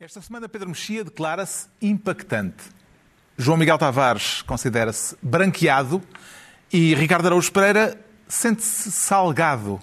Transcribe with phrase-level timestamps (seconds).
[0.00, 2.62] Esta semana Pedro Mexia declara-se impactante.
[3.36, 6.00] João Miguel Tavares considera-se branqueado
[6.72, 7.98] e Ricardo Araújo Pereira
[8.28, 9.82] sente-se salgado.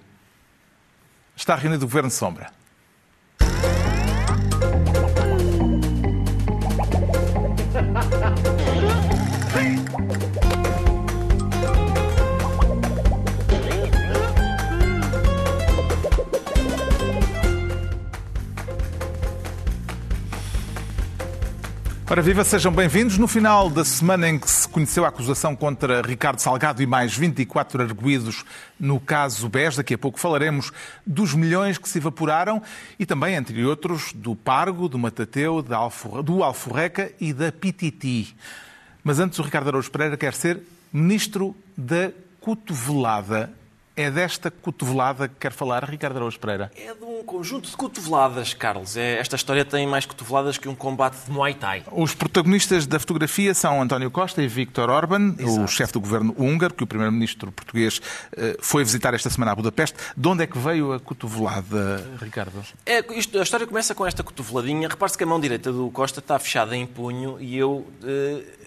[1.36, 2.50] Está reunido o Governo Sombra.
[22.16, 23.18] Ora viva, sejam bem-vindos.
[23.18, 27.14] No final da semana em que se conheceu a acusação contra Ricardo Salgado e mais
[27.14, 28.46] 24 arguídos
[28.80, 30.72] no caso BES, daqui a pouco falaremos
[31.06, 32.62] dos milhões que se evaporaram
[32.98, 38.34] e também, entre outros, do Pargo, do Matateu, do Alforreca e da Pititi.
[39.04, 40.62] Mas antes o Ricardo Araújo Pereira quer ser
[40.94, 43.52] Ministro da Cotovelada
[43.96, 46.72] é desta cotovelada que quer falar Ricardo Araújo Pereira?
[46.76, 48.98] É de um conjunto de cotoveladas, Carlos.
[48.98, 51.84] É, esta história tem mais cotoveladas que um combate de Muay Thai.
[51.92, 55.64] Os protagonistas da fotografia são António Costa e Viktor Orban, Exato.
[55.64, 58.02] o chefe do governo húngaro, que o primeiro-ministro português
[58.36, 59.98] eh, foi visitar esta semana a Budapeste.
[60.16, 62.64] De onde é que veio a cotovelada, Ricardo?
[62.86, 64.90] É, isto, a história começa com esta cotoveladinha.
[64.90, 67.88] Repare-se que a mão direita do Costa está fechada em punho e eu...
[68.04, 68.65] Eh, eh,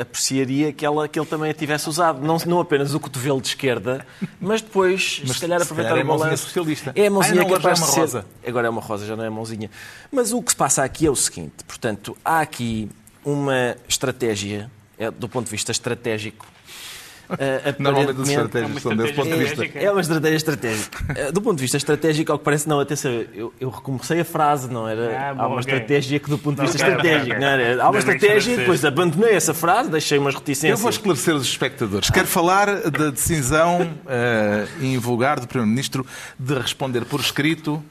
[0.00, 3.48] apreciaria que, ela, que ele também a tivesse usado, não, não apenas o cotovelo de
[3.48, 4.06] esquerda,
[4.40, 6.44] mas depois, mas, se calhar, aproveitar o balanço.
[6.44, 6.92] socialista.
[6.94, 8.20] É a mãozinha Ai, não, capaz é uma rosa.
[8.22, 8.48] Ser...
[8.48, 9.70] Agora é uma rosa, já não é a mãozinha.
[10.10, 12.88] Mas o que se passa aqui é o seguinte: portanto, há aqui
[13.24, 16.46] uma estratégia, é, do ponto de vista estratégico,
[17.28, 17.36] Uh,
[17.78, 19.78] Normalmente as estratégias são desse ponto de vista.
[19.78, 21.28] É uma estratégia estratégica.
[21.28, 24.24] Uh, do ponto de vista estratégico, ao que parece, não, atenção, eu, eu recomecei a
[24.24, 25.18] frase, não era?
[25.18, 25.74] Ah, bom, há uma okay.
[25.74, 27.82] estratégia que, do ponto de vista okay, estratégico, okay, não era?
[27.82, 30.78] Há uma estratégia, depois abandonei essa frase, deixei umas reticências.
[30.78, 32.10] Eu vou esclarecer os espectadores.
[32.10, 36.06] Quero falar da decisão uh, invulgar do Primeiro-Ministro
[36.38, 37.82] de responder por escrito,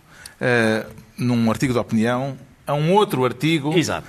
[1.18, 2.36] num artigo de opinião,
[2.72, 4.08] a um outro artigo Exato.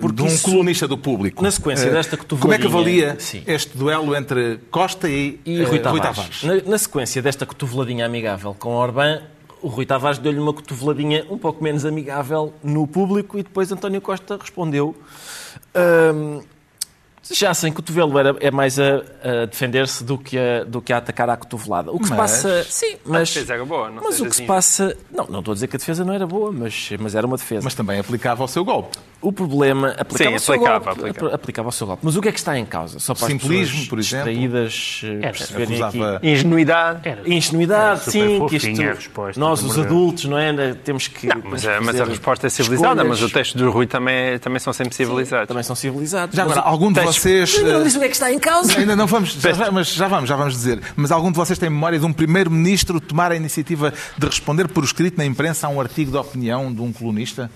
[0.00, 1.42] Uh, de um colunista do público.
[1.42, 3.42] Na sequência uh, desta Como é que avalia sim.
[3.46, 5.90] este duelo entre Costa e, e Rui Tavares?
[5.90, 6.42] Rui Tavares?
[6.42, 9.22] Na, na, sequência desta cotoveladinha amigável com Orbán,
[9.62, 14.00] o Rui Tavares deu-lhe uma cotoveladinha um pouco menos amigável no público e depois António
[14.00, 14.94] Costa respondeu.
[17.30, 20.98] Já sem cotovelo era, é mais a, a defender-se do que a, do que a
[20.98, 21.90] atacar à cotovelada.
[21.90, 22.30] O que mas...
[22.30, 22.64] se passa.
[22.64, 23.30] Sim, mas.
[23.30, 24.42] A defesa era boa, não Mas o que assim.
[24.42, 24.96] se passa.
[25.10, 27.36] Não, não estou a dizer que a defesa não era boa, mas, mas era uma
[27.36, 27.62] defesa.
[27.64, 28.98] Mas também aplicava o seu golpe.
[29.26, 29.88] O problema.
[29.98, 31.34] Aplicava Sim, aplicava, golpe, aplicava.
[31.34, 32.02] aplicava o seu golpe.
[32.04, 33.00] Mas o que é que está em causa?
[33.00, 34.30] Só para Simplismo, por exemplo.
[34.30, 35.98] Distraídas, eh, perceberem aqui.
[36.22, 37.00] Ingenuidade.
[37.08, 38.46] Era, Ingenuidade, era sim.
[38.46, 40.74] Que isto, resposta, nós, os adultos, não é?
[40.74, 41.26] Temos que.
[41.26, 43.20] Não, mas, a, mas a resposta é civilizada, escolhas.
[43.20, 45.42] mas o texto do Rui também, também são sempre civilizados.
[45.42, 46.36] Sim, também são civilizados.
[46.36, 48.78] Já agora, algum de vocês o que é que está em causa.
[48.78, 50.80] Ainda não vamos, já, mas já vamos, já vamos dizer.
[50.94, 54.84] Mas algum de vocês tem memória de um primeiro-ministro tomar a iniciativa de responder por
[54.84, 57.50] escrito na imprensa a um artigo de opinião de um colunista?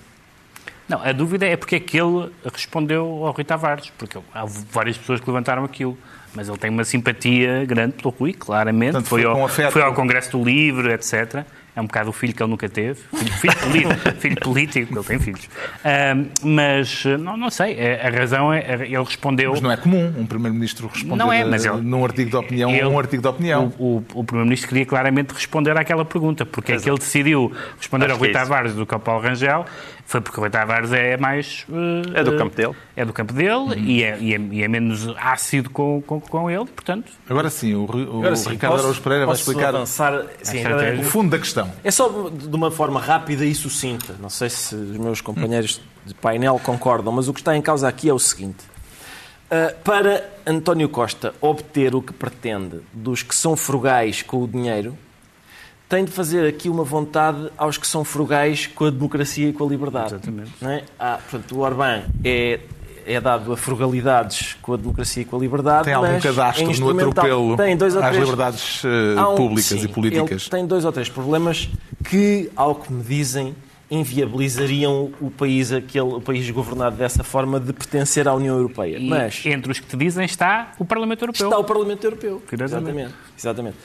[0.91, 4.99] Não, a dúvida é porque é que ele respondeu ao Rui Tavares, porque há várias
[4.99, 5.97] pessoas que levantaram aquilo.
[6.35, 8.93] Mas ele tem uma simpatia grande pelo Rui, claramente.
[8.93, 11.45] Portanto, foi, ao, foi ao Congresso do Livro, etc.
[11.75, 13.01] É um bocado o filho que ele nunca teve.
[13.15, 15.45] Filho, filho, político, filho político, ele tem filhos.
[15.45, 19.53] Uh, mas, não, não sei, é, a razão é, ele respondeu...
[19.53, 22.71] Mas não é comum um Primeiro-Ministro responder não é, mas ele, num artigo de opinião
[22.71, 23.73] ele, um artigo de opinião.
[23.79, 26.83] O, o, o Primeiro-Ministro queria claramente responder àquela pergunta, porque Exato.
[26.83, 29.65] é que ele decidiu responder Acho ao Rui é Tavares do que ao Paulo Rangel,
[30.11, 31.65] foi porque o Rui Tavares é mais...
[31.69, 32.75] Uh, é do campo dele.
[32.97, 33.75] É do campo dele uhum.
[33.75, 37.13] e, é, e, é, e, é, menos ácido com, com, com ele, portanto...
[37.29, 40.65] Agora sim, o, o, Agora sim, Ricardo Araújo Pereira vai explicar avançar, sim,
[40.99, 41.73] o fundo da questão.
[41.85, 44.17] É só de uma forma rápida e sucinta.
[44.19, 47.87] Não sei se os meus companheiros de painel concordam, mas o que está em causa
[47.87, 48.65] aqui é o seguinte.
[49.47, 54.99] Uh, para António Costa obter o que pretende dos que são frugais com o dinheiro,
[55.91, 59.65] tem de fazer aqui uma vontade aos que são frugais com a democracia e com
[59.65, 60.15] a liberdade.
[60.15, 60.53] Exatamente.
[60.63, 60.85] Não é?
[60.97, 62.61] ah, portanto, o Orbán é,
[63.05, 65.87] é dado a frugalidades com a democracia e com a liberdade.
[65.87, 69.81] Tem algum cadastro é no atropelo tem dois ou às três, liberdades uh, um, públicas
[69.81, 70.49] sim, e políticas?
[70.49, 71.69] tem dois ou três problemas
[72.05, 73.53] que, ao que me dizem,
[73.91, 78.97] inviabilizariam o país, aquele, o país governado dessa forma de pertencer à União Europeia.
[78.97, 81.49] E Mas entre os que te dizem está o Parlamento Europeu.
[81.49, 82.41] Está o Parlamento Europeu.
[82.53, 83.13] Exatamente.
[83.37, 83.77] Exatamente.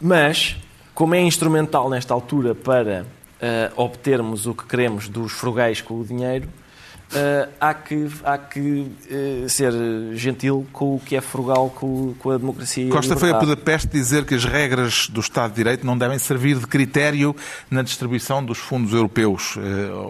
[0.00, 0.56] Mas
[1.00, 6.04] como é instrumental nesta altura para uh, obtermos o que queremos dos frugais com o
[6.04, 9.72] dinheiro, uh, há que, há que uh, ser
[10.12, 12.90] gentil com o que é frugal com, com a democracia.
[12.90, 16.18] Costa a foi a Budapeste dizer que as regras do Estado de Direito não devem
[16.18, 17.34] servir de critério
[17.70, 19.56] na distribuição dos fundos europeus.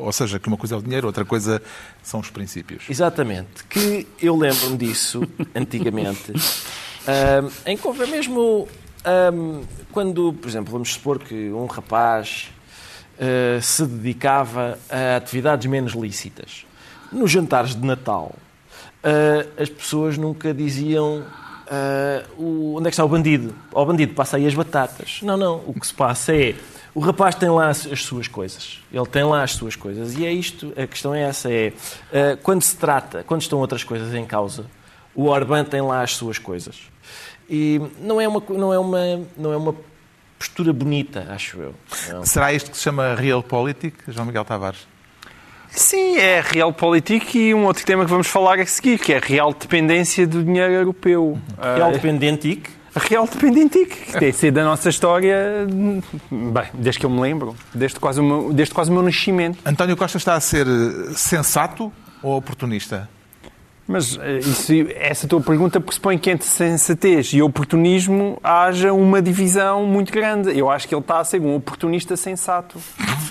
[0.03, 1.63] ou seja, que uma coisa é o dinheiro, outra coisa
[2.03, 2.91] são os princípios.
[2.91, 3.63] Exatamente.
[3.69, 5.23] Que eu lembro-me disso
[5.55, 6.33] antigamente.
[7.65, 8.67] em que houve mesmo
[9.33, 9.63] um,
[9.93, 12.51] quando, por exemplo, vamos supor que um rapaz
[13.17, 16.67] uh, se dedicava a atividades menos lícitas.
[17.13, 21.25] Nos jantares de Natal, uh, as pessoas nunca diziam
[22.37, 23.55] o, onde é que está o bandido?
[23.73, 25.21] O bandido passa aí as batatas.
[25.23, 25.63] Não, não.
[25.67, 26.57] O que se passa é
[26.95, 28.81] o rapaz tem lá as, as, suas coisas.
[28.93, 30.17] Ele tem lá as suas coisas.
[30.17, 31.73] E é isto, a questão é essa, é
[32.13, 34.67] uh, quando se trata, quando estão outras coisas em causa,
[35.15, 36.90] o Orbán tem lá as suas coisas.
[37.51, 39.75] E não é uma, não é uma, não é uma
[40.39, 41.75] postura bonita, acho eu.
[42.09, 42.25] Não.
[42.25, 44.87] Será isto que se chama realpolitik, João Miguel Tavares?
[45.69, 49.21] Sim, é realpolitik e um outro tema que vamos falar a seguir, que é a
[49.21, 51.39] real dependência do dinheiro europeu.
[51.77, 52.71] Real dependentic?
[52.97, 55.67] real dependentic, que tem sido da nossa história,
[56.31, 59.59] bem, desde que eu me lembro, desde quase o meu, desde quase o meu nascimento.
[59.65, 60.67] António Costa está a ser
[61.15, 61.93] sensato
[62.23, 63.09] ou oportunista?
[63.91, 69.85] Mas eh, isso, essa tua pergunta pressupõe que entre sensatez e oportunismo haja uma divisão
[69.85, 70.57] muito grande.
[70.57, 72.79] Eu acho que ele está a ser um oportunista sensato.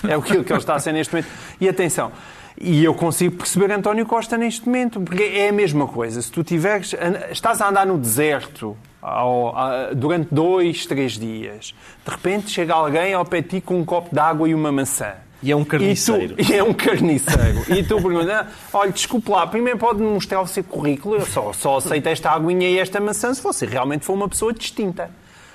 [0.06, 1.30] É o que ele está a ser neste momento.
[1.58, 2.12] E atenção,
[2.60, 6.20] e eu consigo perceber António Costa neste momento, porque é a mesma coisa.
[6.20, 6.94] Se tu tiveres,
[7.30, 11.74] estás a andar no deserto ao, a, durante dois, três dias,
[12.04, 14.70] de repente chega alguém ao pé de ti com um copo de água e uma
[14.70, 16.34] maçã e é um carniceiro.
[16.38, 17.64] E, tu, e é um carniceiro.
[17.68, 21.52] e tu perguntas, ah, olha, desculpe lá, primeiro pode mostrar o seu currículo, eu só,
[21.52, 25.10] só aceito esta aguinha e esta maçã se você realmente for uma pessoa distinta.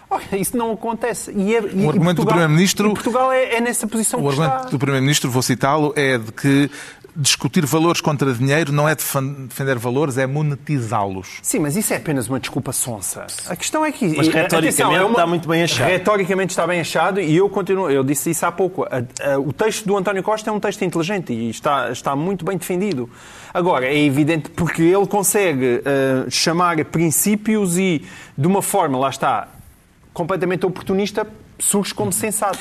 [0.09, 1.31] Olha, isso não acontece.
[1.31, 2.93] E é, o argumento do Primeiro-Ministro.
[2.93, 4.69] Portugal é, é, nessa posição O argumento está.
[4.69, 6.69] do Primeiro-Ministro, vou citá-lo, é de que
[7.15, 11.39] discutir valores contra dinheiro não é defender valores, é monetizá-los.
[11.41, 13.25] Sim, mas isso é apenas uma desculpa sonsa.
[13.47, 14.05] A questão é que...
[14.05, 15.87] Mas retoricamente atenção, é uma, está muito bem achado.
[15.87, 17.89] Retoricamente está bem achado e eu continuo...
[17.89, 18.83] Eu disse isso há pouco.
[18.83, 22.43] A, a, o texto do António Costa é um texto inteligente e está, está muito
[22.43, 23.09] bem defendido.
[23.53, 28.03] Agora, é evidente porque ele consegue uh, chamar princípios e,
[28.37, 29.47] de uma forma, lá está,
[30.15, 31.27] completamente oportunista,
[31.59, 32.57] surge como sensato.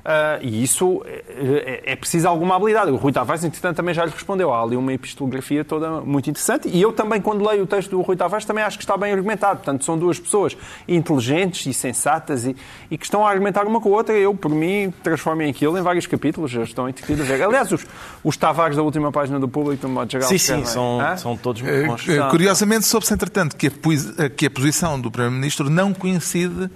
[0.00, 2.90] Uh, e isso é, é, preciso alguma habilidade.
[2.90, 4.52] O Rui Tavares, entretanto, também já lhe respondeu.
[4.52, 6.68] Há ali uma epistolografia toda muito interessante.
[6.68, 9.12] E eu também, quando leio o texto do Rui Tavares, também acho que está bem
[9.12, 9.58] argumentado.
[9.58, 10.56] Portanto, são duas pessoas
[10.88, 12.56] inteligentes e sensatas e,
[12.90, 14.14] e que estão a argumentar uma com a outra.
[14.14, 16.50] Eu, por mim, transformem aquilo em vários capítulos.
[16.50, 17.42] Já estão entretidos a ver.
[17.42, 17.86] Aliás, os,
[18.24, 21.60] os Tavares da última página do Público, de modo geral, Sim, sim, são, são todos
[21.60, 22.08] muito bons.
[22.08, 26.70] Uh, curiosamente, soube-se, entretanto, que a, que a posição do Primeiro-Ministro não coincide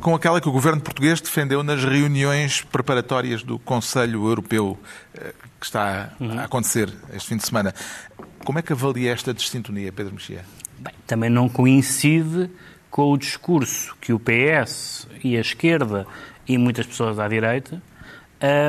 [0.00, 4.78] com aquela que o governo português defendeu nas reuniões preparatórias do Conselho Europeu
[5.14, 7.74] eh, que está a acontecer este fim de semana.
[8.44, 10.44] Como é que avalia esta dissintonia, Pedro Mexia?
[10.78, 12.50] Bem, também não coincide
[12.90, 16.06] com o discurso que o PS e a esquerda
[16.46, 17.82] e muitas pessoas à direita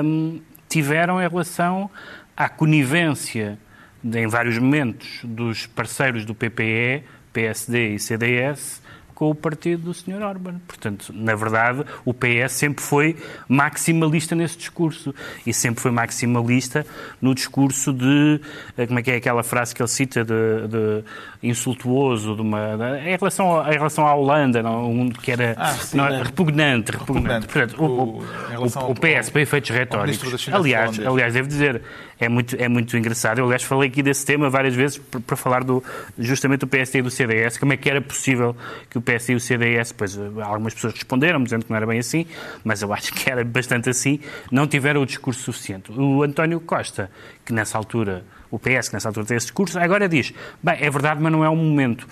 [0.03, 1.89] hum, tiveram em relação
[2.35, 3.59] à conivência
[4.03, 7.03] em vários momentos dos parceiros do PPE,
[7.33, 8.81] PSD e CDS
[9.17, 10.21] com o partido do Sr.
[10.21, 10.61] Orban.
[10.67, 13.15] Portanto, na verdade, o PS sempre foi
[13.49, 15.11] maximalista nesse discurso
[15.43, 16.85] e sempre foi maximalista
[17.19, 18.39] no discurso de,
[18.77, 21.03] eh, como é que é aquela frase que ele cita, de, de
[21.41, 25.97] insultuoso, de uma, em, relação, em relação à Holanda, não, um, que era ah, sim,
[25.97, 26.21] não, é.
[26.21, 26.91] repugnante.
[26.91, 27.47] repugnante.
[27.47, 27.47] repugnante.
[27.47, 31.81] Portanto, o, o, o, PS, para efeitos retóricos, aliás, aliás, devo dizer,
[32.19, 33.39] é muito, é muito engraçado.
[33.39, 35.83] Eu, aliás, falei aqui desse tema várias vezes para falar do,
[36.17, 38.55] justamente do PSD e do CDS, como é que era possível
[38.89, 41.99] que o PSD e o CDS, pois algumas pessoas responderam, dizendo que não era bem
[41.99, 42.25] assim,
[42.63, 44.19] mas eu acho que era bastante assim,
[44.51, 45.91] não tiveram o discurso suficiente.
[45.91, 47.11] O António Costa,
[47.45, 50.89] que nessa altura, o PS, que nessa altura tem esse discurso, agora diz, bem, é
[50.89, 52.07] verdade, mas não é o momento.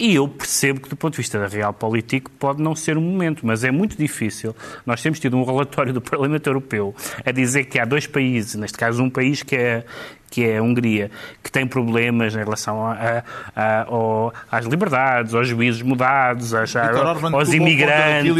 [0.00, 3.00] E eu percebo que, do ponto de vista da real política, pode não ser um
[3.00, 4.54] momento, mas é muito difícil.
[4.86, 6.94] Nós temos tido um relatório do Parlamento Europeu
[7.26, 9.84] a dizer que há dois países, neste caso um país que é,
[10.30, 11.10] que é a Hungria,
[11.42, 13.24] que tem problemas em relação a,
[13.56, 18.30] a, a, às liberdades, aos juízes mudados, às, aos imigrantes,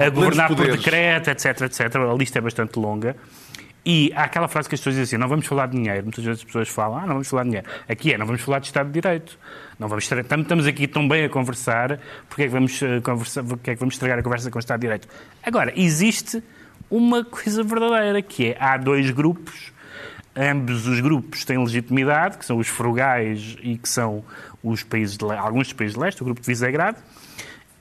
[0.00, 1.96] a, governar por decreto, etc, etc.
[1.96, 3.16] A lista é bastante longa.
[3.84, 6.04] E há aquela frase que as pessoas dizem assim, não vamos falar de dinheiro.
[6.04, 7.68] Muitas vezes as pessoas falam, ah, não vamos falar de dinheiro.
[7.88, 9.36] Aqui é, não vamos falar de Estado de Direito.
[9.78, 11.98] Não vamos estamos aqui tão bem a conversar,
[12.28, 14.60] porque é que vamos, eh, conversar, porque é que vamos estragar a conversa com o
[14.60, 15.08] Estado de Direito?
[15.42, 16.42] Agora, existe
[16.90, 19.72] uma coisa verdadeira, que é, há dois grupos,
[20.36, 24.24] ambos os grupos têm legitimidade, que são os frugais e que são
[24.62, 26.98] os países de, alguns dos países de leste, o grupo de Visegrado,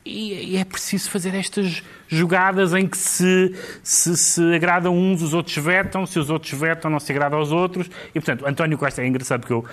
[0.04, 5.56] e, é preciso fazer estas jogadas em que se, se, se agradam uns, os outros
[5.58, 7.88] vetam, se os outros vetam, não se agrada aos outros.
[8.10, 9.66] E, portanto, António Costa é engraçado porque eu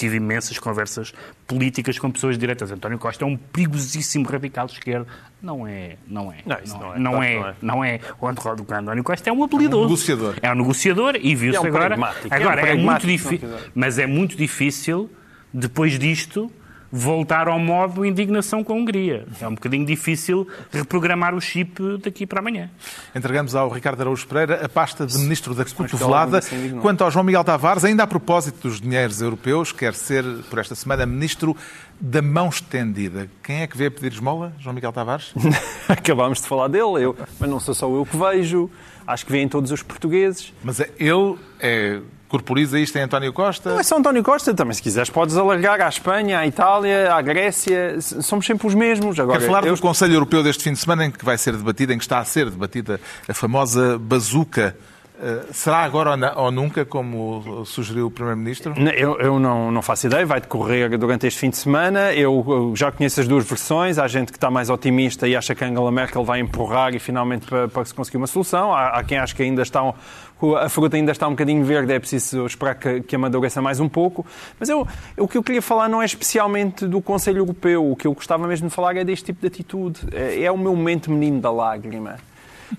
[0.00, 1.12] tive imensas conversas
[1.46, 2.70] políticas com pessoas diretas.
[2.72, 5.06] António Costa é um perigosíssimo radical de esquerda.
[5.42, 6.36] Não é, não é.
[6.44, 8.00] Não, não, não, é, não, é, não é.
[8.20, 9.82] O António Costa é um habilidoso.
[9.82, 10.34] É um negociador.
[10.42, 11.94] É um negociador e viu-se é um agora.
[12.30, 15.10] Agora, é, um é muito difícil, mas é muito difícil,
[15.52, 16.50] depois disto,
[16.92, 19.26] voltar ao modo indignação com a Hungria.
[19.40, 22.70] É um bocadinho difícil reprogramar o chip daqui para amanhã.
[23.14, 26.40] Entregamos ao Ricardo Araújo Pereira a pasta de Ministro da Cotovelada.
[26.82, 30.74] Quanto ao João Miguel Tavares, ainda a propósito dos dinheiros europeus, quer ser, por esta
[30.74, 31.56] semana, Ministro
[32.00, 33.28] da mão estendida.
[33.42, 34.54] Quem é que vê a pedir esmola?
[34.58, 35.34] João Miguel Tavares?
[35.86, 38.70] Acabámos de falar dele, eu, mas não sou só eu que vejo.
[39.06, 40.52] Acho que vêem todos os portugueses.
[40.62, 42.00] Mas é, ele é
[42.30, 43.70] corporiza isto em António Costa?
[43.70, 47.20] Não é só António Costa, também se quiseres podes alargar à Espanha, à Itália, à
[47.20, 49.18] Grécia, somos sempre os mesmos.
[49.18, 49.74] Agora, Quer falar eu...
[49.74, 52.20] do Conselho Europeu deste fim de semana em que vai ser debatida, em que está
[52.20, 54.76] a ser debatida a famosa bazuca
[55.52, 58.74] será agora ou nunca, como sugeriu o Primeiro-Ministro?
[58.96, 62.12] Eu, eu não, não, faço ideia, vai decorrer durante este fim de semana.
[62.12, 63.98] Eu, eu, já conheço as duas versões.
[63.98, 67.46] Há gente que está mais otimista e acha que Angela Merkel vai empurrar e finalmente
[67.46, 68.72] para, para se conseguir uma solução.
[68.72, 69.82] Há, há quem acha que ainda está
[70.56, 73.88] a fruta ainda está um bocadinho verde, é preciso esperar que, que amadureça mais um
[73.88, 74.24] pouco.
[74.58, 74.86] Mas eu,
[75.18, 77.90] o que eu queria falar não é especialmente do Conselho Europeu.
[77.90, 80.00] O que eu gostava mesmo de falar é deste tipo de atitude.
[80.12, 82.16] É, é o meu momento menino da lágrima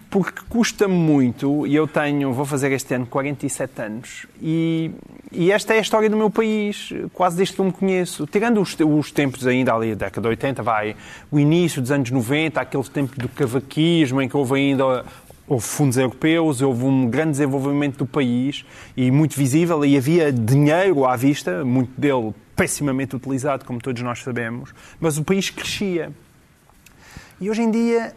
[0.09, 4.91] porque custa muito, e eu tenho, vou fazer este ano 47 anos, e,
[5.31, 8.25] e esta é a história do meu país, quase desde que eu me conheço.
[8.27, 10.95] Tirando os, os tempos ainda ali, da década de 80, vai,
[11.31, 15.05] o início dos anos 90, aquele tempo do cavaquismo, em que houve ainda
[15.47, 21.05] houve fundos europeus, houve um grande desenvolvimento do país e muito visível, e havia dinheiro
[21.05, 26.11] à vista, muito dele pessimamente utilizado, como todos nós sabemos, mas o país crescia.
[27.39, 28.13] E hoje em dia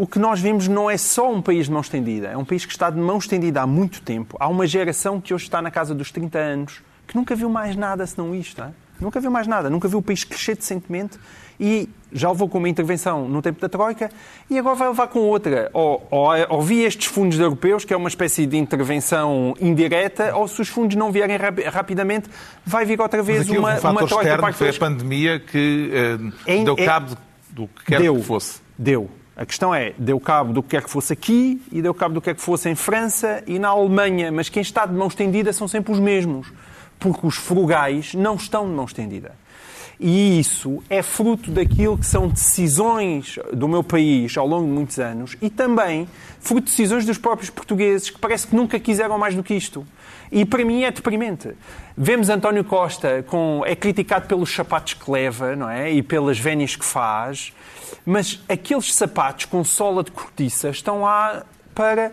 [0.00, 2.64] o que nós vemos não é só um país de mão estendida, é um país
[2.64, 4.34] que está de mão estendida há muito tempo.
[4.40, 7.76] Há uma geração que hoje está na casa dos 30 anos que nunca viu mais
[7.76, 8.62] nada senão isto.
[8.62, 8.74] Hein?
[8.98, 11.18] Nunca viu mais nada, nunca viu o país crescer decentemente
[11.60, 14.10] e já levou com uma intervenção no tempo da Troika
[14.48, 15.68] e agora vai levar com outra.
[15.74, 20.48] Ou, ou, ou via estes fundos europeus, que é uma espécie de intervenção indireta, ou
[20.48, 22.30] se os fundos não vierem rap rapidamente,
[22.64, 25.90] vai vir outra vez uma, um uma Troika Foi a pandemia que
[26.46, 27.18] eh, deu é, cabo
[27.50, 28.62] do que quer deu, que fosse.
[28.78, 29.19] Deu.
[29.40, 32.20] A questão é, deu cabo do que quer que fosse aqui e deu cabo do
[32.20, 35.50] que quer que fosse em França e na Alemanha, mas quem está de mão estendida
[35.50, 36.52] são sempre os mesmos,
[36.98, 39.32] porque os frugais não estão de mão estendida.
[39.98, 44.98] E isso é fruto daquilo que são decisões do meu país ao longo de muitos
[44.98, 46.06] anos e também
[46.38, 49.86] fruto de decisões dos próprios portugueses que parece que nunca quiseram mais do que isto.
[50.30, 51.50] E para mim é deprimente.
[51.96, 55.90] Vemos António Costa com, é criticado pelos sapatos que leva não é?
[55.90, 57.52] e pelas vénias que faz
[58.04, 61.44] mas aqueles sapatos com sola de cortiça estão lá
[61.74, 62.12] para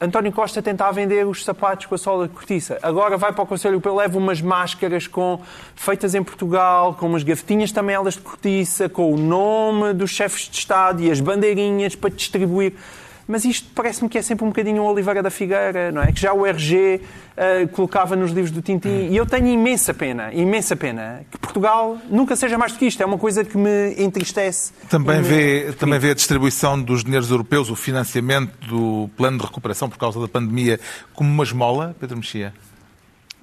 [0.00, 2.78] António Costa tentar vender os sapatos com a sola de cortiça.
[2.82, 5.40] Agora vai para o Conselho Europeu, leva umas máscaras com,
[5.74, 10.48] feitas em Portugal, com umas gavetinhas também elas de cortiça, com o nome dos chefes
[10.48, 12.74] de Estado e as bandeirinhas para distribuir
[13.26, 16.12] mas isto parece-me que é sempre um bocadinho o Oliveira da Figueira, não é?
[16.12, 17.00] Que já o RG uh,
[17.36, 19.08] eh, colocava nos livros do Tintim.
[19.10, 23.02] E eu tenho imensa pena, imensa pena, que Portugal nunca seja mais do que isto.
[23.02, 24.72] É uma coisa que me entristece.
[24.88, 29.88] Também, vê, também vê a distribuição dos dinheiros europeus, o financiamento do plano de recuperação
[29.88, 30.78] por causa da pandemia,
[31.14, 32.52] como uma esmola, Pedro Mexia?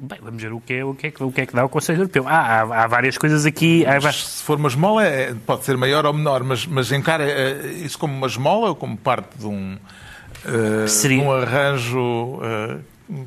[0.04, 1.70] Bem, vamos ver o que é, o que é, o que, é que dá o
[1.70, 2.28] Conselho Europeu.
[2.28, 3.86] Ah, há, há várias coisas aqui.
[3.86, 4.02] Há...
[4.12, 8.00] Se for uma esmola, é, pode ser maior ou menor, mas, mas encara é, isso
[8.00, 11.22] como uma esmola ou como parte de um, uh, Seria...
[11.22, 12.80] um arranjo uh,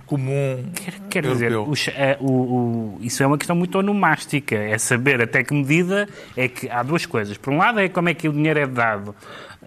[0.05, 1.73] comum Quer, quer dizer, o,
[2.21, 4.57] o, o, isso é uma questão muito onomástica.
[4.57, 7.37] É saber até que medida é que há duas coisas.
[7.37, 9.15] Por um lado é como é que o dinheiro é dado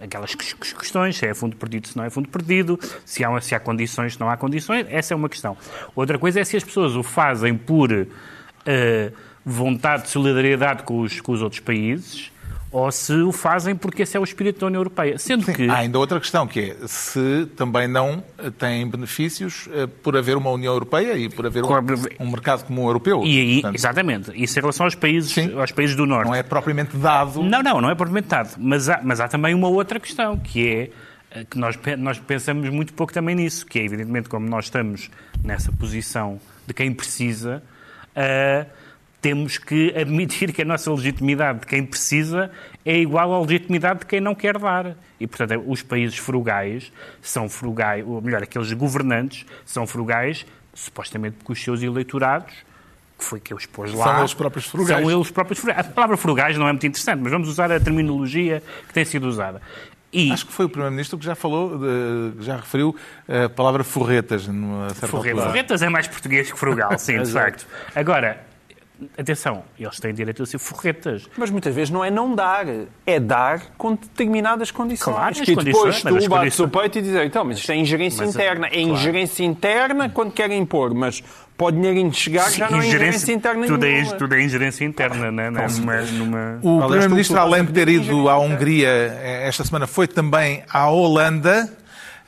[0.02, 3.60] aquelas questões, se é fundo perdido, se não é fundo perdido, se há, se há
[3.60, 5.56] condições, se não há condições, essa é uma questão.
[5.94, 8.06] Outra coisa é se as pessoas o fazem por uh,
[9.44, 12.30] vontade de solidariedade com os, com os outros países
[12.70, 15.18] ou se o fazem porque esse é o espírito da União Europeia.
[15.18, 15.68] Sendo Sim, que...
[15.68, 18.22] Há ainda outra questão, que é se também não
[18.58, 21.68] têm benefícios eh, por haver uma União Europeia e por haver um,
[22.20, 23.22] um mercado comum europeu.
[23.24, 23.74] E aí, Portanto...
[23.74, 24.32] exatamente.
[24.34, 26.28] Isso em relação aos países, aos países do Norte.
[26.28, 27.42] Não é propriamente dado.
[27.42, 28.54] Não, não, não é propriamente dado.
[28.58, 30.90] Mas há, mas há também uma outra questão, que é
[31.30, 35.10] eh, que nós, nós pensamos muito pouco também nisso, que é evidentemente como nós estamos
[35.42, 37.62] nessa posição de quem precisa,
[38.14, 38.66] uh,
[39.20, 42.50] temos que admitir que a nossa legitimidade de quem precisa
[42.84, 44.96] é igual à legitimidade de quem não quer dar.
[45.18, 51.52] E, portanto, os países frugais são frugais, ou melhor, aqueles governantes são frugais, supostamente porque
[51.52, 52.54] os seus eleitorados,
[53.18, 54.04] que foi que eu expôs lá...
[54.04, 55.00] São eles próprios frugais.
[55.00, 55.86] São eles próprios frugais.
[55.86, 59.26] A palavra frugais não é muito interessante, mas vamos usar a terminologia que tem sido
[59.26, 59.60] usada.
[60.12, 60.30] E...
[60.32, 61.80] Acho que foi o Primeiro-Ministro que já falou,
[62.40, 62.96] já referiu
[63.28, 64.46] a palavra forretas.
[64.46, 67.66] Numa certa Forretas é mais português que frugal, sim, de facto.
[67.94, 68.47] Agora,
[69.16, 71.28] Atenção, eles têm direito a ser forretas.
[71.36, 72.66] Mas muitas vezes não é não dar,
[73.06, 75.14] é dar com determinadas condições.
[75.14, 78.34] Claro, que depois tu bates o peito e dizes, então, mas isto é ingerência mas,
[78.34, 78.66] interna.
[78.66, 81.22] É ingerência interna quando querem impor, mas
[81.56, 85.30] para o dinheirinho chegar, já não é ingerência interna tudo é, tudo é ingerência interna,
[85.30, 85.50] né?
[85.50, 86.58] numa, numa...
[86.62, 91.68] O Primeiro-Ministro, além de ter ido à Hungria esta semana, foi também à Holanda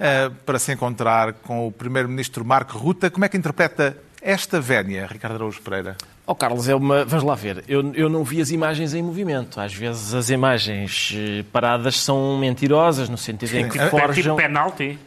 [0.01, 3.11] uh, para se encontrar com o Primeiro-Ministro Marco Ruta.
[3.11, 5.97] Como é que interpreta esta vénia, Ricardo Araújo Pereira?
[6.27, 7.05] Oh, Carlos, é uma.
[7.05, 7.65] Vamos lá ver.
[7.67, 9.61] Eu, eu não vi as imagens em movimento.
[9.61, 13.89] Às vezes as imagens eh, paradas são mentirosas, no sentido em que Sim.
[13.89, 14.11] forjam.
[14.11, 14.99] É tipo penalti.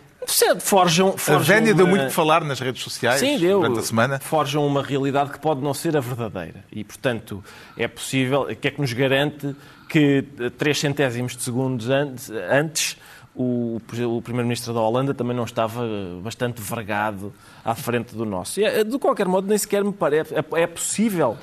[0.59, 1.77] Forjam, forjam a Vénia uma...
[1.77, 3.59] deu muito que falar nas redes sociais Sim, deu.
[3.59, 4.19] durante a semana.
[4.19, 6.63] Forjam uma realidade que pode não ser a verdadeira.
[6.71, 7.43] E, portanto,
[7.77, 8.43] é possível.
[8.43, 9.55] O que é que nos garante
[9.89, 10.25] que
[10.57, 12.97] 3 centésimos de segundos antes, antes
[13.35, 15.83] o, o Primeiro-Ministro da Holanda também não estava
[16.21, 17.33] bastante vergado
[17.65, 18.59] à frente do nosso.
[18.59, 20.35] E, é, de qualquer modo, nem sequer me parece.
[20.35, 21.37] É, é possível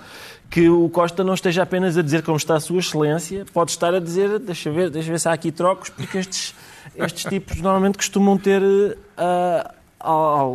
[0.48, 3.94] que o Costa não esteja apenas a dizer como está a Sua Excelência, pode estar
[3.94, 6.54] a dizer, deixa ver, deixa ver se há aqui trocos, porque estes,
[6.96, 8.62] estes tipos normalmente costumam ter.
[8.62, 9.80] Uh,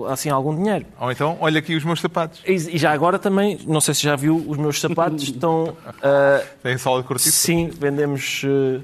[0.10, 0.88] assim, algum dinheiro.
[1.00, 2.42] Ou então, olha aqui os meus sapatos.
[2.48, 5.65] E, já agora também, não sei se já viu, os meus sapatos estão...
[5.65, 7.32] Uh, Tem sola de cortiço?
[7.32, 8.84] Sim, vendemos uh,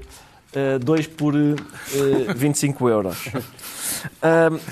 [0.56, 1.56] uh, dois por uh,
[2.36, 3.30] 25 euros.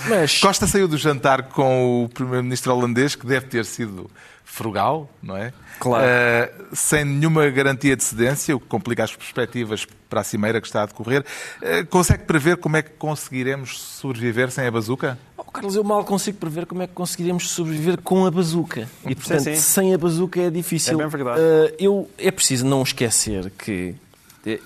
[0.10, 0.40] mas...
[0.40, 4.10] Costa saiu do jantar com o primeiro-ministro holandês, que deve ter sido
[4.50, 5.54] frugal, não é?
[5.80, 6.06] Claro.
[6.06, 10.68] Uh, sem nenhuma garantia de cedência, o que complica as perspectivas para a cimeira que
[10.68, 11.24] está a decorrer.
[11.62, 15.18] Uh, consegue prever como é que conseguiremos sobreviver sem a bazuca?
[15.38, 18.90] Oh, Carlos, eu mal consigo prever como é que conseguiremos sobreviver com a bazuca.
[19.08, 19.62] E, portanto, sim, sim.
[19.62, 20.96] sem a bazuca é difícil.
[20.96, 21.40] É bem verdade.
[21.40, 23.96] Uh, eu, é preciso não esquecer que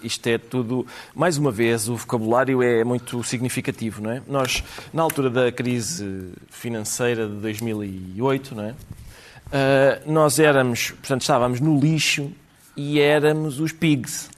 [0.04, 0.86] isto é tudo.
[1.16, 4.22] Mais uma vez, o vocabulário é muito significativo, não é?
[4.28, 4.64] Nós,
[4.94, 8.72] na altura da crise financeira de 2008, não é?
[8.72, 12.32] Uh, nós éramos, portanto, estávamos no lixo
[12.76, 14.30] e éramos os pigs.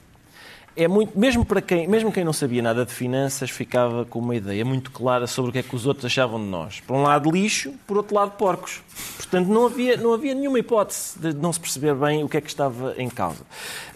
[0.76, 4.36] É muito, mesmo para quem, mesmo quem não sabia nada de finanças, ficava com uma
[4.36, 6.80] ideia muito clara sobre o que é que os outros achavam de nós.
[6.80, 8.82] Por um lado lixo, por outro lado porcos.
[9.16, 12.40] Portanto, não havia, não havia nenhuma hipótese de não se perceber bem o que é
[12.42, 13.42] que estava em causa.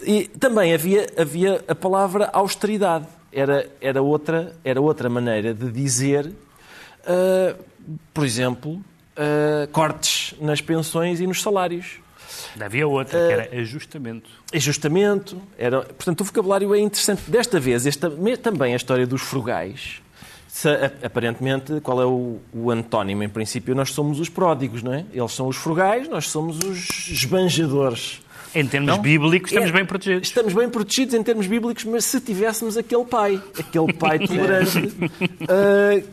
[0.01, 3.05] E também havia, havia a palavra austeridade.
[3.31, 7.63] Era, era, outra, era outra maneira de dizer, uh,
[8.11, 12.00] por exemplo, uh, cortes nas pensões e nos salários.
[12.59, 14.29] Havia outra, uh, que era ajustamento.
[14.53, 15.41] Ajustamento.
[15.57, 17.23] Era, portanto, o vocabulário é interessante.
[17.27, 20.01] Desta vez, esta, também a história dos frugais.
[20.47, 20.69] Se,
[21.01, 23.23] aparentemente, qual é o, o, antónimo?
[23.23, 25.05] Em princípio, nós somos os pródigos, não é?
[25.13, 28.21] Eles são os frugais, nós somos os esbanjadores.
[28.53, 30.27] Em termos então, bíblicos, estamos é, bem protegidos.
[30.27, 36.07] Estamos bem protegidos em termos bíblicos, mas se tivéssemos aquele pai, aquele pai tolerante, uh,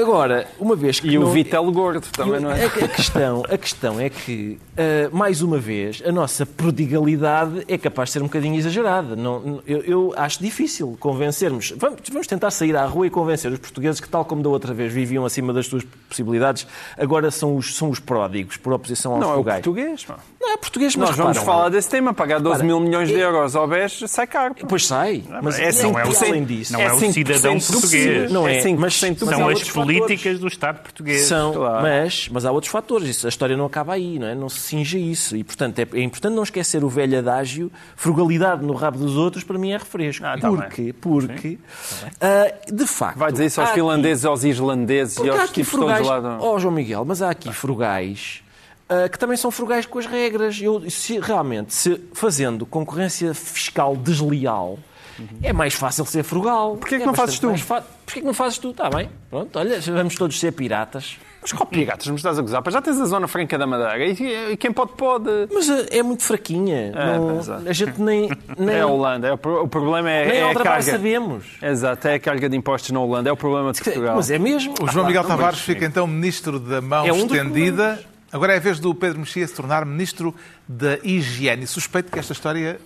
[0.00, 1.08] Agora, uma vez que.
[1.08, 1.26] E não...
[1.26, 2.64] o Vitel Gordo também, não é?
[2.64, 7.78] A, a, questão, a questão é que, uh, mais uma vez, a nossa prodigalidade é
[7.78, 9.16] capaz de ser um bocadinho exagerada.
[9.16, 11.72] Não, eu, eu acho difícil convencermos.
[11.76, 14.74] Vamos, vamos, tentar sair à rua e convencer os portugueses que, tal como da outra
[14.74, 16.66] vez viviam acima das suas possibilidades,
[16.96, 19.28] agora são os, são os pródigos, por oposição aos não.
[19.28, 20.20] Não, é o português, mano.
[20.46, 22.14] Não é português, mas Nós vamos falar desse tema.
[22.14, 24.54] Pagar 12 mil milhões de euros ao BES sai caro.
[24.68, 25.24] Pois sai.
[25.42, 26.72] Mas é não, é o, além disso.
[26.72, 28.30] Não é, o cidadão português.
[28.30, 30.38] Não é, mas são as políticas fatores.
[30.38, 31.22] do Estado português.
[31.22, 31.82] São, claro.
[31.82, 33.08] mas, mas há outros fatores.
[33.08, 34.36] Isso, a história não acaba aí, não é?
[34.36, 35.36] Não se cinge isso.
[35.36, 39.42] E, portanto, é, é importante não esquecer o velho adágio frugalidade no rabo dos outros,
[39.42, 40.24] para mim é refresco.
[40.24, 40.92] Ah, tá porque, bem.
[40.92, 41.58] porque
[42.04, 43.18] uh, de facto...
[43.18, 46.38] Vai dizer isso aos finlandeses, aqui, aos islandeses e aos tipos frugais, todos lá...
[46.40, 48.45] Oh, João Miguel, mas há aqui frugais
[48.88, 50.60] Uh, que também são frugais com as regras.
[50.60, 54.78] Eu, se, realmente, se fazendo concorrência fiscal desleal,
[55.18, 55.26] uhum.
[55.42, 56.76] é mais fácil ser frugal.
[56.76, 57.56] Porquê que é não fazes tu?
[57.56, 57.82] Fa...
[57.82, 58.70] Porquê que não fazes tu?
[58.70, 59.10] Está bem.
[59.28, 61.18] Pronto, olha, vamos todos ser piratas.
[61.42, 62.06] Mas qual piratas?
[62.06, 62.62] Me estás a gozar?
[62.70, 65.30] Já tens a Zona Franca da Madeira e, e quem pode, pode.
[65.52, 66.92] Mas uh, é muito fraquinha.
[66.94, 68.76] É, não, a gente nem, nem...
[68.76, 69.28] É a Holanda.
[69.28, 70.82] É, o problema é, nem é a carga.
[70.82, 71.44] sabemos.
[71.60, 73.28] Exato, é a carga de impostos na Holanda.
[73.30, 74.14] É o problema de Portugal.
[74.14, 74.74] Mas é mesmo.
[74.80, 77.98] O João Miguel Tavares fica então ministro da mão é um estendida
[78.32, 80.34] Agora é a vez do Pedro Mexia se tornar Ministro
[80.68, 81.66] da Higiene.
[81.66, 82.80] Suspeito que esta história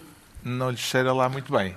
[0.44, 1.76] não lhe cheira lá muito bem.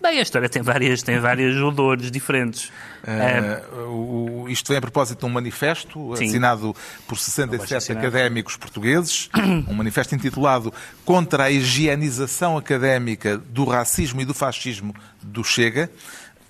[0.00, 2.70] Bem, a história tem várias, tem vários odores diferentes.
[3.02, 6.26] Uh, isto vem a propósito de um manifesto Sim.
[6.26, 9.28] assinado por 67 académicos portugueses,
[9.68, 10.72] um manifesto intitulado
[11.04, 15.90] Contra a higienização académica do racismo e do fascismo do Chega.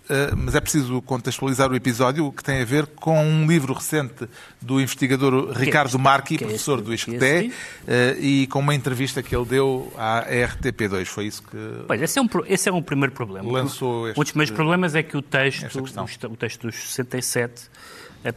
[0.09, 4.27] Eh, mas é preciso contextualizar o episódio que tem a ver com um livro recente
[4.61, 7.53] do investigador Ricardo Marchi, é professor do ISCTE,
[7.87, 11.05] eh, e com uma entrevista que ele deu à RTP2.
[11.07, 11.85] Foi isso que.
[11.87, 13.51] Pois, esse é um, esse é um primeiro problema.
[13.51, 15.85] Lançou este, um dos primeiros problemas é que o texto,
[16.31, 17.78] o texto dos 67 eh,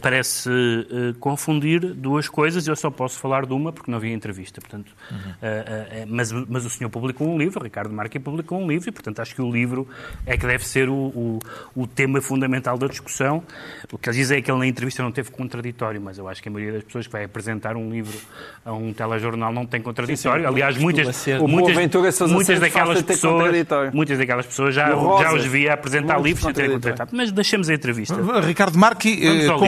[0.02, 2.67] parece uh, confundir duas coisas.
[2.67, 4.62] Eu só posso falar de uma porque não vi a entrevista.
[4.62, 5.17] Portanto, uhum.
[5.17, 8.91] uh, uh, mas, mas o senhor publicou um livro, Ricardo Marque publicou um livro, e
[8.91, 9.88] portanto acho que o livro
[10.26, 11.39] é que deve ser o, o,
[11.76, 13.44] o, tema fundamental da discussão.
[13.91, 16.41] O que ele diz é que ele na entrevista não teve contraditório, mas eu acho
[16.41, 18.17] que a maioria das pessoas que vai apresentar um livro
[18.63, 20.44] a um telejornal não tem contraditório.
[20.44, 23.52] Sim, sim, Aliás, muitas, muitas, muitas daquelas pessoas,
[23.94, 27.12] muitas daquelas pessoas já, já os via apresentar livros sem terem contraditório.
[27.15, 28.15] Mas deixemos a entrevista.
[28.41, 29.10] Ricardo Marque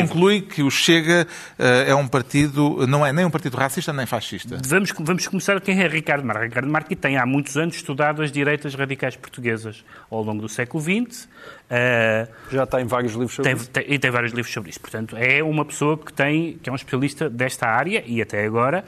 [0.08, 4.06] conclui que o Chega uh, é um partido, não é nem um partido racista nem
[4.06, 4.58] fascista.
[4.66, 6.46] Vamos, vamos começar quem é Ricardo Marque.
[6.46, 10.82] Ricardo Marque tem há muitos anos estudado as direitas radicais portuguesas ao longo do século
[10.82, 11.26] XX.
[11.26, 11.30] Uh,
[11.70, 13.70] eh, Já tem vários livros sobre tem, isso.
[13.70, 14.80] Tem, e tem vários livros sobre isso.
[14.80, 18.84] Portanto, é uma pessoa que, tem, que é um especialista desta área e até agora.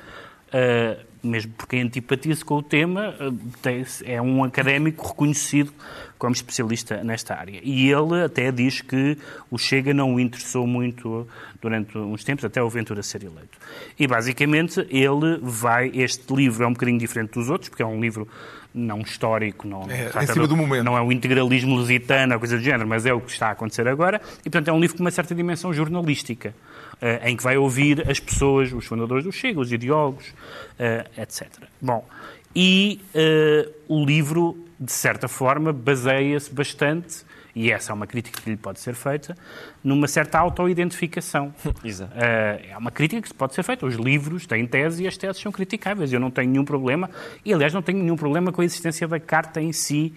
[0.48, 3.14] Uh, mesmo porque antipatiza com o tema,
[4.04, 5.74] é um académico reconhecido
[6.18, 7.60] como especialista nesta área.
[7.64, 9.18] E ele até diz que
[9.52, 11.28] o Chega não o interessou muito
[11.62, 13.58] durante uns tempos, até o Ventura ser eleito.
[14.00, 15.92] E basicamente ele vai.
[15.94, 18.28] Este livro é um bocadinho diferente dos outros, porque é um livro
[18.74, 20.84] não histórico, não, é, em cima do momento.
[20.84, 23.88] não é o integralismo lusitano, coisa do género, mas é o que está a acontecer
[23.88, 24.22] agora.
[24.42, 26.54] E, portanto, é um livro com uma certa dimensão jornalística,
[27.24, 31.48] em que vai ouvir as pessoas, os fundadores do Chega, os ideólogos, uh, etc.
[31.82, 32.08] Bom,
[32.56, 37.24] e uh, o livro de certa forma, baseia-se bastante,
[37.56, 39.38] e essa é uma crítica que lhe pode ser feita,
[39.82, 41.54] numa certa autoidentificação.
[41.84, 42.14] Exato.
[42.14, 43.86] Uh, é uma crítica que pode ser feita.
[43.86, 46.12] Os livros têm tese e as teses são criticáveis.
[46.12, 47.10] Eu não tenho nenhum problema,
[47.46, 50.14] e aliás não tenho nenhum problema com a existência da carta em si,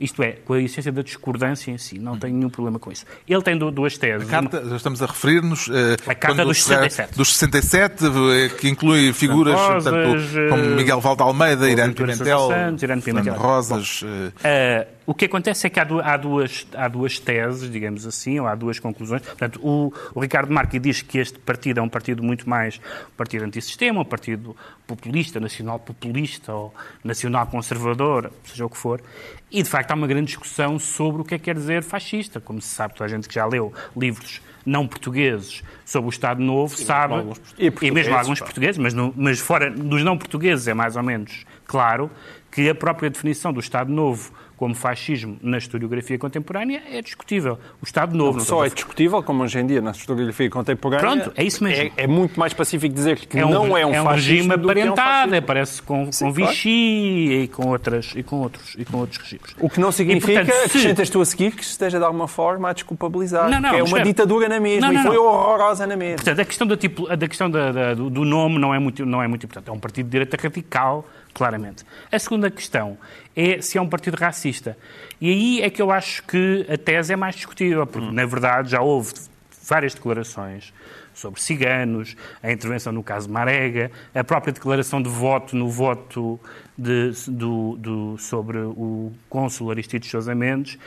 [0.00, 1.98] isto é, com a essência da discordância em si.
[1.98, 3.04] Não tenho nenhum problema com isso.
[3.28, 4.26] Ele tem duas teses.
[4.26, 4.76] A carta, uma...
[4.76, 5.68] estamos a referir-nos...
[5.68, 7.16] Uh, a carta dos 67.
[7.16, 12.82] Dos 67, eh, que inclui figuras Rosas, portanto, como Miguel Valde Almeida, Irene Pimentel, Santos,
[12.82, 13.34] Irene Pimentel.
[13.34, 14.02] Rosas...
[14.02, 18.54] Uh, o que acontece é que há duas, há duas teses, digamos assim, ou há
[18.54, 19.22] duas conclusões.
[19.22, 23.16] Portanto, o, o Ricardo Marque diz que este partido é um partido muito mais um
[23.16, 24.54] partido antissistema, um partido
[24.86, 29.02] populista, nacional populista ou nacional conservador, seja o que for.
[29.50, 32.40] E, de facto, há uma grande discussão sobre o que é que quer dizer fascista.
[32.40, 36.40] Como se sabe, toda a gente que já leu livros não portugueses sobre o Estado
[36.42, 40.16] Novo e sabe, mesmo e, e, mesmo alguns portugueses, mas, no, mas fora dos não
[40.16, 42.10] portugueses é mais ou menos claro
[42.50, 47.58] que a própria definição do Estado Novo como fascismo na historiografia contemporânea é discutível.
[47.80, 48.36] O Estado Novo...
[48.36, 51.24] Não, só é discutível, como hoje em dia na historiografia contemporânea...
[51.24, 51.90] Pronto, é isso mesmo.
[51.96, 54.52] É, é muito mais pacífico dizer que é um, não é um, é um regime
[54.52, 57.42] aparentado, é um parece com, Sim, com Vichy claro.
[57.42, 59.56] e, com outras, e, com outros, e com outros regimes.
[59.58, 61.12] O que não significa, e, portanto, acrescentas se...
[61.12, 63.48] tu a seguir, que esteja de alguma forma a desculpabilizar.
[63.48, 64.04] Não, não, é uma espera.
[64.04, 66.16] ditadura na mesma não, não, e foi horrorosa na mesma.
[66.16, 69.22] Portanto, a questão, da, tipo, da, questão da, da, do nome não é, muito, não
[69.22, 69.70] é muito importante.
[69.70, 71.84] É um partido de direita radical, claramente.
[72.10, 72.98] A segunda questão
[73.34, 74.76] é se é um partido racista.
[75.20, 78.12] E aí é que eu acho que a tese é mais discutível, porque, hum.
[78.12, 79.12] na verdade, já houve
[79.62, 80.72] várias declarações
[81.14, 86.40] sobre ciganos, a intervenção no caso Marega, a própria declaração de voto no voto
[86.76, 90.78] de, do, do, sobre o cônsul Aristides Sousa Mendes,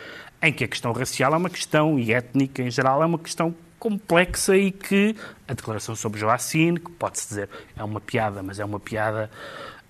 [0.42, 3.56] em que a questão racial é uma questão, e étnica em geral, é uma questão
[3.80, 5.16] complexa e que
[5.48, 9.30] a declaração sobre Joacine, que pode-se dizer é uma piada, mas é uma piada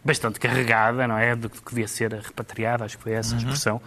[0.04, 1.36] bastante carregada, não é?
[1.36, 3.39] Do que devia ser repatriada, acho que foi essa a uhum.
[3.39, 3.82] expressão.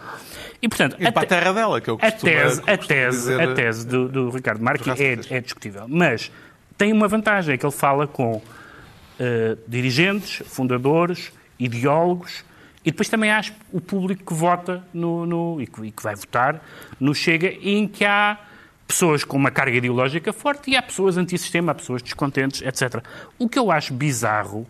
[0.63, 3.87] E, portanto, e para a terra dela, que eu a tese, a tese, a tese
[3.87, 5.87] do, do Ricardo Marques é, é, discutível.
[5.89, 6.31] Mas
[6.79, 8.43] tem uma vantagem, é que ele fala com uh,
[9.69, 12.45] dirigentes, fundadores, ideólogos,
[12.85, 16.15] e depois também há o público que vota no, no e, que, e, que, vai
[16.15, 16.63] votar
[17.01, 18.39] no Chega, em que há
[18.87, 23.03] pessoas com uma carga ideológica forte e há pessoas antissistema, há pessoas descontentes, etc.
[23.39, 24.65] O que eu acho bizarro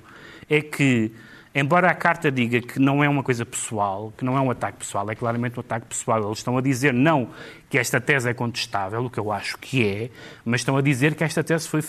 [0.48, 1.12] é que
[1.56, 4.78] embora a carta diga que não é uma coisa pessoal, que não é um ataque
[4.78, 6.22] pessoal, é claramente um ataque pessoal.
[6.22, 7.30] Eles estão a dizer não
[7.70, 10.10] que esta tese é contestável, o que eu acho que é,
[10.44, 11.80] mas estão a dizer que esta tese foi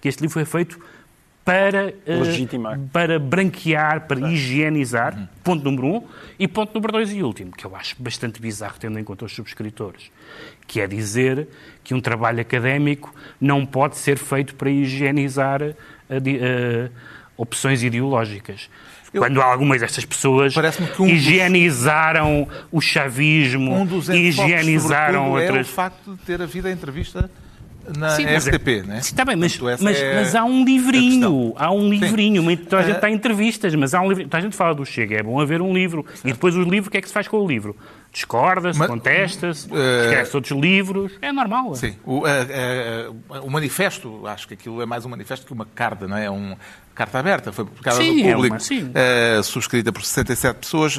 [0.00, 0.80] que este livro foi feito
[1.44, 5.28] para, uh, para branquear, para higienizar, uhum.
[5.42, 6.06] ponto número um,
[6.38, 9.34] e ponto número dois e último, que eu acho bastante bizarro, tendo em conta os
[9.34, 10.10] subscritores,
[10.66, 11.48] que é dizer
[11.82, 16.90] que um trabalho académico não pode ser feito para higienizar uh, uh,
[17.36, 18.70] opções ideológicas.
[19.12, 25.56] Eu, Quando algumas destas pessoas um higienizaram dos, o chavismo, um dos higienizaram outras.
[25.56, 27.28] É o facto de ter havido a entrevista
[27.96, 28.98] na sim, RTP, né?
[28.98, 32.56] Está bem, mas, mas, é mas, há um livrinho, há um livrinho, sim.
[32.56, 34.84] toda a gente está em entrevistas, mas há um livrinho, toda a gente fala do
[34.84, 36.04] Chega, é bom haver um livro.
[36.24, 37.76] E depois o livro, o que é que se faz com o livro?
[38.12, 41.74] Discorda-se, contesta-se, uh, esquece outros livros, é normal.
[41.76, 45.64] Sim, o, uh, uh, o manifesto, acho que aquilo é mais um manifesto que uma
[45.64, 46.24] carta, não é?
[46.24, 46.56] é um,
[46.94, 48.56] carta aberta, foi publicada sim, no público,
[48.94, 50.98] é uma, subscrita por 67 pessoas.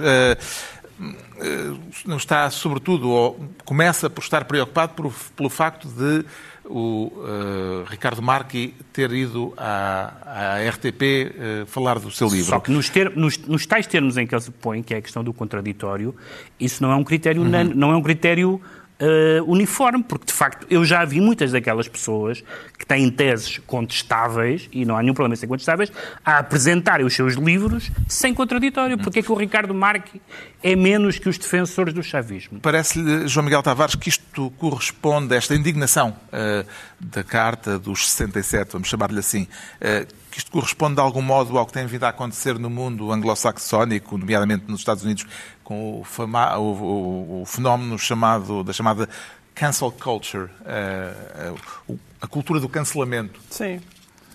[2.06, 6.24] Não está, sobretudo, ou começa por estar preocupado por, pelo facto de
[6.72, 12.46] o uh, Ricardo Marchi ter ido à, à RTP uh, falar do seu livro.
[12.46, 14.98] Só que nos, ter, nos, nos, tais termos em que ele se põe, que é
[14.98, 16.16] a questão do contraditório,
[16.60, 17.50] isso não é um critério, uhum.
[17.76, 18.62] não é um critério
[19.02, 22.44] uh, uniforme, porque de facto eu já vi muitas daquelas pessoas
[22.78, 25.92] que têm teses contestáveis, e não há nenhum problema em ser contestáveis,
[26.24, 28.98] a apresentarem os seus livros sem contraditório.
[28.98, 30.22] Porque é que o Ricardo Marque
[30.64, 32.60] é menos que os defensores do chavismo?
[32.60, 36.66] Parece-lhe, João Miguel Tavares, que isto corresponde a esta indignação uh,
[37.00, 39.48] da Carta dos 67, vamos chamar-lhe assim,
[39.82, 43.12] uh, que isto corresponde de algum modo ao que tem vindo a acontecer no mundo
[43.12, 45.28] anglo-saxónico, nomeadamente nos Estados Unidos,
[45.64, 49.10] com o, fama, o, o, o fenómeno chamado, da chamada
[49.54, 53.40] cancel culture, a, a, a cultura do cancelamento.
[53.50, 53.82] Sim,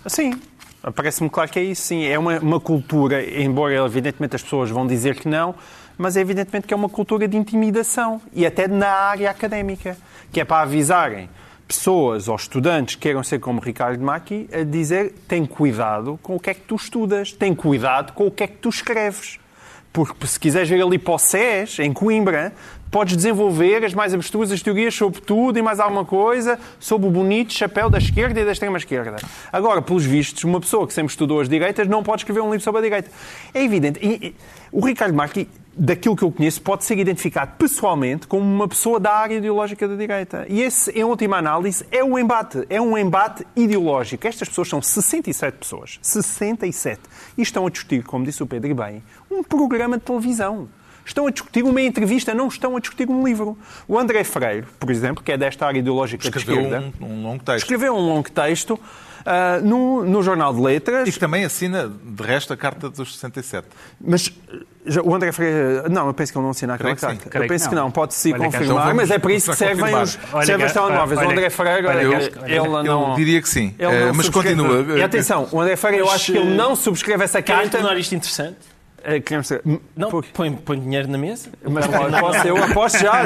[0.06, 0.40] sim.
[0.94, 2.04] Parece-me claro que é isso, sim.
[2.04, 5.54] É uma, uma cultura, embora evidentemente as pessoas vão dizer que não,
[5.98, 9.96] mas é evidentemente que é uma cultura de intimidação e até na área académica,
[10.30, 11.28] que é para avisarem
[11.66, 16.40] pessoas ou estudantes que queiram ser como Ricardo Macchi a dizer tem cuidado com o
[16.40, 19.38] que é que tu estudas, tem cuidado com o que é que tu escreves.
[19.92, 22.52] Porque se quiseres ver ali para o SES, em Coimbra,
[22.90, 27.52] podes desenvolver as mais abstrusas teorias sobre tudo e mais alguma coisa, sobre o bonito
[27.52, 29.16] chapéu da esquerda e da extrema-esquerda.
[29.50, 32.62] Agora, pelos vistos, uma pessoa que sempre estudou as direitas não pode escrever um livro
[32.62, 33.10] sobre a direita.
[33.54, 33.98] É evidente.
[34.02, 34.34] E, e,
[34.70, 39.12] o Ricardo Marchi daquilo que eu conheço, pode ser identificado pessoalmente como uma pessoa da
[39.12, 40.46] área ideológica da direita.
[40.48, 42.64] E esse, em última análise, é um embate.
[42.70, 44.26] É um embate ideológico.
[44.26, 45.98] Estas pessoas são 67 pessoas.
[46.00, 47.00] 67.
[47.36, 50.68] E estão a discutir, como disse o Pedro bem, um programa de televisão.
[51.04, 53.56] Estão a discutir uma entrevista, não estão a discutir um livro.
[53.86, 56.92] O André Freire, por exemplo, que é desta área ideológica escreveu de esquerda...
[57.00, 57.58] Um, um longo texto.
[57.58, 58.80] Escreveu um longo texto
[59.26, 61.08] uh, no, no Jornal de Letras.
[61.08, 63.66] E que também assina, de resto, a Carta dos 67.
[64.00, 64.32] Mas
[65.04, 65.88] o André Freire.
[65.90, 67.38] Não, eu penso que ele não assina aquela carta.
[67.38, 67.90] Eu penso que não, que não.
[67.90, 71.20] pode-se confirmar, então mas é para isso que servem os, servem as telemóveis.
[71.20, 73.10] O André Freire, eu, ele não.
[73.10, 74.96] Eu diria que sim, uh, mas continua.
[74.96, 77.68] E atenção, o André Freire, eu acho que ele não subscreve essa carta.
[77.68, 78.75] Quer tornar isto interessante?
[79.08, 79.62] É, queremos ser...
[79.96, 81.48] Não, põe, põe dinheiro na mesa.
[81.62, 83.22] Mas posso, eu aposto já.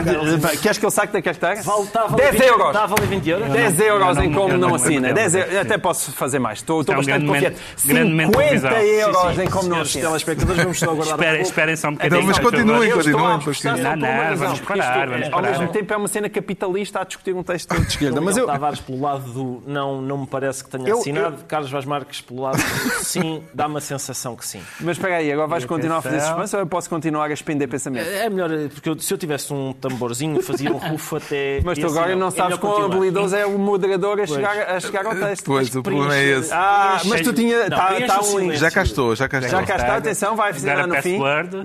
[0.60, 1.62] Queres que eu saque da carteira?
[1.62, 2.66] Vale, tá, vale 10 euros.
[2.66, 3.48] Está a valer 20 euros?
[3.50, 5.10] 10 euros em como não assina.
[5.14, 5.56] 10 euros.
[5.56, 6.58] Até posso fazer mais.
[6.58, 7.56] Estou, estou bastante confiante.
[7.76, 10.08] 50 euros em como não assina.
[10.08, 11.14] telespectadores, vamos só aguardar.
[11.14, 12.26] Esperem, esperem só um bocadinho.
[12.26, 13.38] mas continuem, continuem.
[13.82, 15.32] Não, não, vamos parar.
[15.32, 18.20] Ao mesmo tempo é uma cena capitalista a discutir um texto de esquerda.
[18.20, 18.46] Mas eu...
[18.46, 21.44] Tavares pelo lado do não, não me parece que tenha assinado.
[21.48, 24.60] Carlos Vaz Marques pelo lado do sim, dá uma sensação que sim.
[24.80, 27.68] Mas espera aí, agora vais continuar a fazer suspense ou eu posso continuar a expender
[27.68, 28.06] pensamento?
[28.06, 31.60] É, é melhor, porque eu, se eu tivesse um tamborzinho, fazia um rufo até.
[31.64, 35.06] Mas tu agora não é sabes quão habilidoso é o moderador a chegar, a chegar
[35.06, 35.44] ao texto.
[35.44, 36.52] Pois, o problema é esse.
[36.52, 37.68] Ah, mas tu tinha.
[37.70, 38.52] Tá, tá um...
[38.52, 39.60] Já cá estou, já cá estou.
[39.60, 41.20] Já cá está, atenção, vai fazer no fim.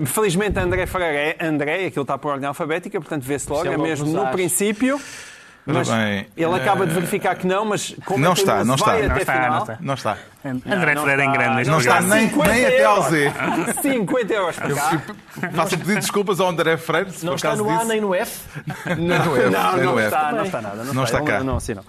[0.06, 4.06] Felizmente André Ferreira é André, aquilo está por ordem alfabética, portanto vê-se logo, é mesmo
[4.06, 5.00] no princípio.
[5.66, 9.16] Mas bem, ele acaba de verificar que não, mas como não está, não está, não
[9.16, 10.18] está, não está, não está.
[10.44, 11.68] André Freire em grande.
[11.68, 13.32] Não está nem, nem até ao Z.
[13.82, 15.02] 50 euros para cá.
[15.52, 17.10] Faço pedir desculpas ao André Freire.
[17.22, 18.46] não está no A nem no F?
[18.96, 20.84] Não, não, está, não está nada.
[20.84, 21.42] Não está cá.
[21.42, 21.84] Não, assim não.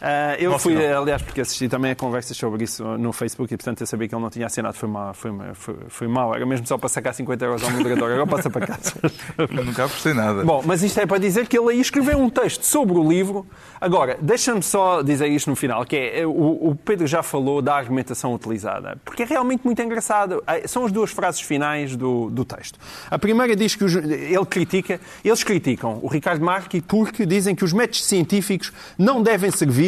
[0.00, 3.80] Uh, eu fui, aliás, porque assisti também a conversas sobre isso no Facebook e, portanto,
[3.80, 4.76] eu sabia que ele não tinha assinado.
[4.76, 6.34] Foi mal, foi, foi, foi mal.
[6.34, 8.10] Era mesmo só para sacar 50 euros ao moderador.
[8.10, 8.92] Agora passa para casa.
[9.38, 10.44] Eu nunca apostei nada.
[10.44, 13.46] Bom, mas isto é para dizer que ele aí escreveu um texto sobre o livro.
[13.80, 16.30] Agora, deixa-me só dizer isto no final, que é, o,
[16.70, 20.42] o Pedro já falou da argumentação utilizada, porque é realmente muito engraçado.
[20.46, 22.78] Ah, são as duas frases finais do, do texto.
[23.10, 27.64] A primeira diz que os, ele critica, eles criticam o Ricardo Marque porque dizem que
[27.64, 29.83] os métodos científicos não devem servir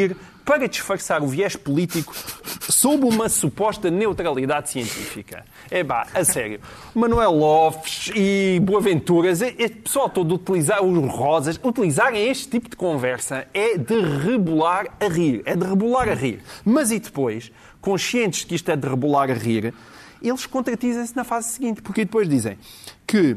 [0.46, 2.14] para disfarçar o viés político
[2.60, 5.44] sob uma suposta neutralidade científica.
[5.68, 6.60] É pá, a sério.
[6.94, 13.48] Manuel Lopes e Boaventuras, este pessoal todo utilizar os rosas, utilizarem este tipo de conversa
[13.52, 15.42] é de rebolar a rir.
[15.44, 16.40] É de rebolar a rir.
[16.64, 19.74] Mas e depois, conscientes que isto é de rebolar a rir,
[20.22, 22.56] eles contradizem-se na fase seguinte, porque depois dizem
[23.04, 23.36] que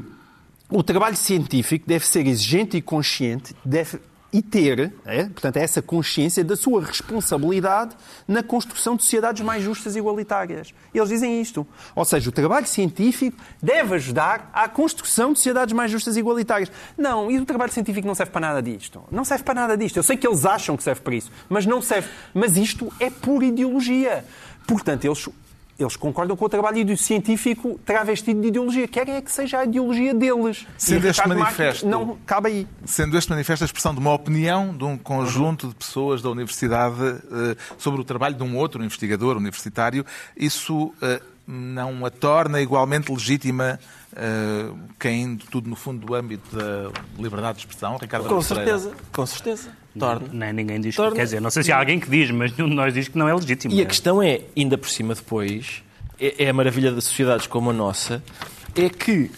[0.70, 4.00] o trabalho científico deve ser exigente e consciente, deve
[4.32, 7.96] e ter, é, portanto, é essa consciência da sua responsabilidade
[8.28, 10.74] na construção de sociedades mais justas e igualitárias.
[10.94, 11.66] Eles dizem isto.
[11.96, 16.72] Ou seja, o trabalho científico deve ajudar à construção de sociedades mais justas e igualitárias.
[16.98, 19.02] Não, e o trabalho científico não serve para nada disto.
[19.12, 19.98] Não serve para nada disto.
[19.98, 22.10] Eu sei que eles acham que serve para isso, mas não serve.
[22.34, 24.24] Mas isto é pura ideologia.
[24.68, 25.28] Portanto, eles
[25.80, 28.88] eles concordam com o trabalho científico travestido de ideologia.
[28.88, 30.68] Querem é que seja a ideologia deles.
[30.78, 32.68] Sendo este manifesto, não cabe aí.
[32.86, 37.02] Sendo este manifesto a expressão de uma opinião de um conjunto de pessoas da universidade
[37.02, 43.12] eh, sobre o trabalho de um outro investigador universitário, isso eh, não a torna igualmente
[43.12, 43.80] legítima
[44.14, 49.26] uh, caindo tudo no fundo do âmbito da liberdade de expressão, Ricardo Com certeza, com
[49.26, 49.70] certeza.
[49.98, 50.28] Torna.
[50.32, 51.16] Nem ninguém diz Torna.
[51.16, 53.18] quer dizer, não sei se há alguém que diz, mas nenhum de nós diz que
[53.18, 53.74] não é legítimo.
[53.74, 55.84] E a questão é, ainda por cima depois,
[56.20, 58.22] é, é a maravilha de sociedades como a nossa,
[58.76, 59.32] é que uh,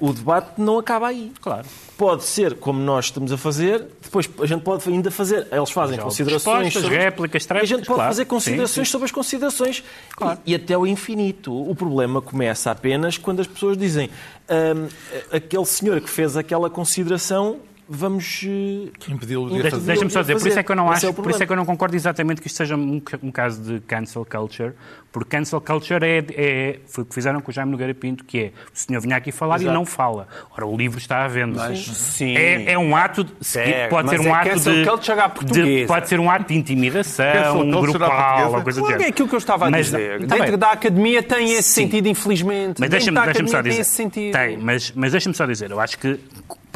[0.00, 1.32] o debate não acaba aí.
[1.40, 1.66] Claro.
[1.96, 5.46] Pode ser como nós estamos a fazer, depois a gente pode ainda fazer.
[5.50, 6.72] Eles fazem considerações.
[6.72, 8.10] Sobre, réplicas, tréplicas, A gente pode claro.
[8.10, 8.92] fazer considerações sim, sim.
[8.92, 10.38] sobre as considerações claro.
[10.44, 11.52] e, e, até o infinito.
[11.52, 14.10] O problema começa apenas quando as pessoas dizem
[14.50, 14.88] um,
[15.34, 19.86] aquele senhor que fez aquela consideração vamos uh, impedi-lo de fazer.
[19.86, 21.52] Deixa-me só dizer, por isso é que eu não acho, é por isso é que
[21.52, 24.72] eu não concordo exatamente que isto seja um, um caso de cancel culture,
[25.12, 28.38] porque cancel culture é, é, foi o que fizeram com o Jaime Nogueira Pinto, que
[28.38, 29.70] é o senhor vinha aqui falar Exato.
[29.70, 30.26] e não fala.
[30.50, 31.68] Ora, o livro está à venda.
[31.68, 32.36] Mas, sim.
[32.36, 36.20] É, é um ato, de, é, pode ser um é ato de, de, pode ser
[36.20, 39.70] um ato de intimidação, um grupal, ou coisa claro, é aquilo que eu estava a
[39.70, 40.26] mas, dizer.
[40.26, 41.82] Tá Dentro da academia tem esse sim.
[41.82, 42.80] sentido, infelizmente.
[42.80, 44.10] Mas deixa-me deixa só dizer.
[44.10, 46.18] Tem, tem mas, mas deixa-me só dizer, eu acho que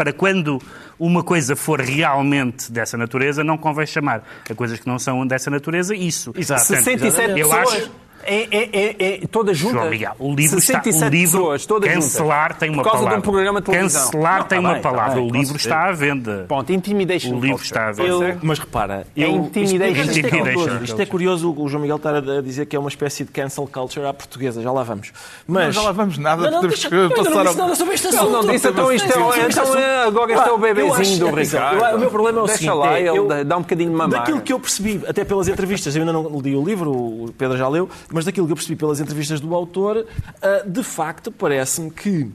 [0.01, 0.59] para quando
[0.99, 5.51] uma coisa for realmente dessa natureza, não convém chamar a coisas que não são dessa
[5.51, 6.33] natureza isso.
[6.35, 6.63] Exato.
[6.63, 7.69] 67 eu pessoas.
[7.75, 7.91] Acho,
[8.25, 9.75] é, é, é, é toda junta.
[9.75, 10.81] João Miguel, o livro está.
[10.81, 13.21] O livro, pessoas, cancelar juntas, tem uma por causa palavra.
[13.21, 14.05] De um programa de televisão.
[14.05, 15.11] Cancelar não, tem tá uma bem, tá palavra.
[15.11, 16.45] Tá bem, o livro está à venda.
[16.49, 17.35] Ponto, intimidation.
[17.35, 18.09] O livro está à venda.
[18.11, 20.03] Eu, mas repara, eu, é intimidation.
[20.03, 22.79] Isto, isto, é curioso, isto é curioso o João Miguel estar a dizer que é
[22.79, 24.63] uma espécie de cancel culture à portuguesa.
[24.63, 25.13] Já lá vamos.
[25.47, 26.43] Mas, não, já lá vamos nada.
[26.43, 28.31] Não, não, deixa, eu não disse nada sobre este assunto.
[28.31, 29.65] Não, disse, então isto é, então
[30.07, 31.97] agora este é o bebezinho do Ricardo.
[31.97, 32.61] O meu problema é o seguinte.
[32.61, 34.21] Deixa lá, ele dá um bocadinho de mamar.
[34.21, 37.57] Daquilo que eu percebi, até pelas entrevistas, eu ainda não li o livro, o Pedro
[37.57, 40.07] já leu, mas daquilo que eu percebi pelas entrevistas do autor,
[40.43, 42.31] ah, de facto, parece-me que,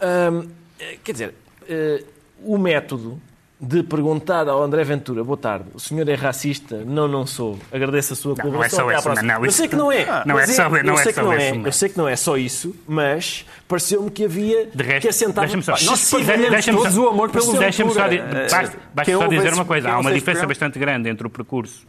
[0.00, 0.44] ah,
[1.02, 1.34] quer dizer,
[1.68, 2.04] ah,
[2.42, 3.20] o método
[3.58, 6.84] de perguntar ao André Ventura, boa tarde, o senhor é racista?
[6.84, 7.58] Não, não sou.
[7.72, 8.80] Agradeço a sua colaboração.
[8.80, 9.24] Não, não é só isso.
[9.24, 10.24] Não, eu sei que não é.
[10.26, 11.62] Não é só, não é só isso.
[11.64, 15.46] Eu sei que não é só isso, mas pareceu-me que havia de resto, que assentava...
[15.46, 15.72] Deixa-me só,
[16.50, 19.90] deixa todos o amor pelo Deixa-me só, basta, basta só dizer uma coisa.
[19.90, 21.86] Há uma diferença bastante grande entre o percurso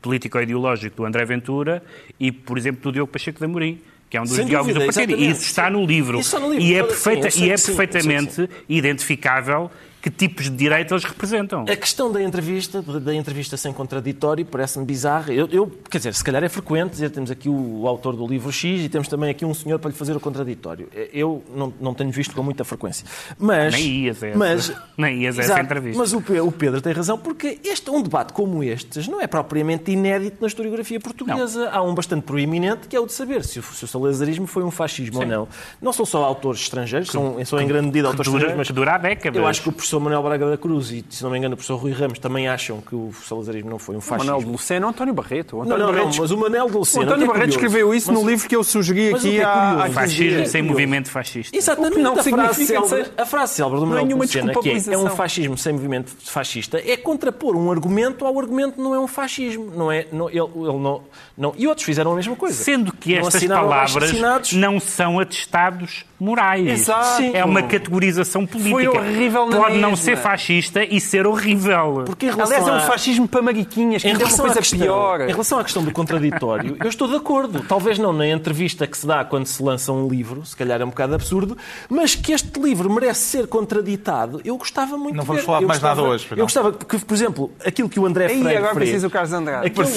[0.00, 1.82] político-ideológico do André Ventura
[2.18, 3.80] e, por exemplo, do Diogo Pacheco de Amorim
[4.14, 5.20] que é um dos Sem diálogos dúvida, do partido.
[5.20, 6.20] E isso está no livro.
[6.20, 6.62] Está no livro.
[6.62, 9.68] E é, perfeita, sim, e é perfeitamente identificável
[10.04, 11.62] que tipos de direito eles representam.
[11.62, 15.32] A questão da entrevista, da entrevista sem contraditório, parece-me bizarra.
[15.32, 18.26] Eu, eu, quer dizer, se calhar é frequente dizer temos aqui o, o, autor do
[18.26, 20.90] livro X e temos também aqui um senhor para lhe fazer o contraditório.
[21.10, 23.06] Eu não, não tenho visto com muita frequência.
[23.38, 25.98] Mas, Nem ias essa, mas, nem ias essa entrevista.
[25.98, 29.90] Mas o, o Pedro tem razão, porque este, um debate como este não é propriamente
[29.90, 31.64] inédito na historiografia portuguesa.
[31.64, 31.78] Não.
[31.78, 34.64] Há um bastante proeminente que é o de saber se o, se o salazarismo foi
[34.64, 35.22] um fascismo Sim.
[35.22, 35.48] ou não.
[35.80, 38.76] Não são só autores estrangeiros, que, são, são em grande medida autores dura, estrangeiros, mas
[38.76, 39.40] dura décadas.
[39.40, 41.56] Eu acho que o professor Manuel Braga da Cruz e, se não me engano, o
[41.56, 44.22] professor Rui Ramos também acham que o salazarismo não foi um fascismo.
[44.22, 45.56] O Manuel de Lucena, António Barreto.
[45.56, 46.14] O António não, não, Barreto...
[46.14, 47.04] não, mas o Manuel de Lucena...
[47.04, 48.22] O António é Barreto escreveu isso mas...
[48.22, 49.88] no livro que eu sugeri mas aqui é há...
[49.92, 51.56] Fascismo é sem movimento fascista.
[51.56, 51.98] Exatamente.
[51.98, 55.10] Não a, frase célebre, a frase célebre do Manuel de Lucena, que é, é um
[55.10, 59.70] fascismo sem movimento fascista, é contrapor um argumento ao argumento não é um fascismo.
[59.74, 61.02] Não é, não, ele, ele não,
[61.36, 62.62] não, e outros fizeram a mesma coisa.
[62.62, 64.12] Sendo que estas palavras
[64.52, 66.66] não são atestados morais.
[66.66, 67.22] Exato.
[67.34, 68.74] É uma categorização política.
[68.74, 72.02] Foi horrível na Pode não ser fascista e ser horrível.
[72.06, 75.20] Porque Aliás, é um fascismo para mariquinhas, que em é uma coisa questão, pior.
[75.22, 77.64] Em relação à questão do contraditório, eu estou de acordo.
[77.66, 80.84] Talvez não na entrevista que se dá quando se lança um livro, se calhar é
[80.84, 81.56] um bocado absurdo,
[81.88, 86.02] mas que este livro merece ser contraditado, eu gostava muito Não vamos falar mais gostava,
[86.02, 86.28] nada hoje.
[86.30, 88.54] Eu gostava que, por exemplo, aquilo que o André Freire...
[88.54, 89.66] E agora preciso o Carlos Andrade.
[89.66, 89.88] Aquilo,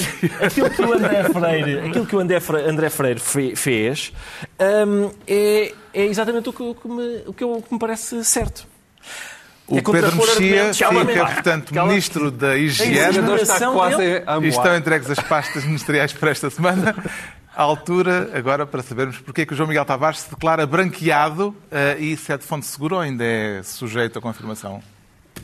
[0.42, 4.12] aquilo, que o André Freire, aquilo que o André Freire, André Freire fez
[4.60, 7.78] um, é é exatamente o que, o que, me, o que, eu, o que me
[7.78, 8.66] parece certo.
[9.68, 12.98] O é Pedro Mexia fica, portanto, Ministro da Higiene.
[14.42, 16.94] E estão entregues as pastas ministeriais para esta semana.
[17.54, 21.48] A altura, agora, para sabermos porque é que o João Miguel Tavares se declara branqueado
[21.48, 24.80] uh, e se é de fonte segura ou ainda é sujeito à confirmação?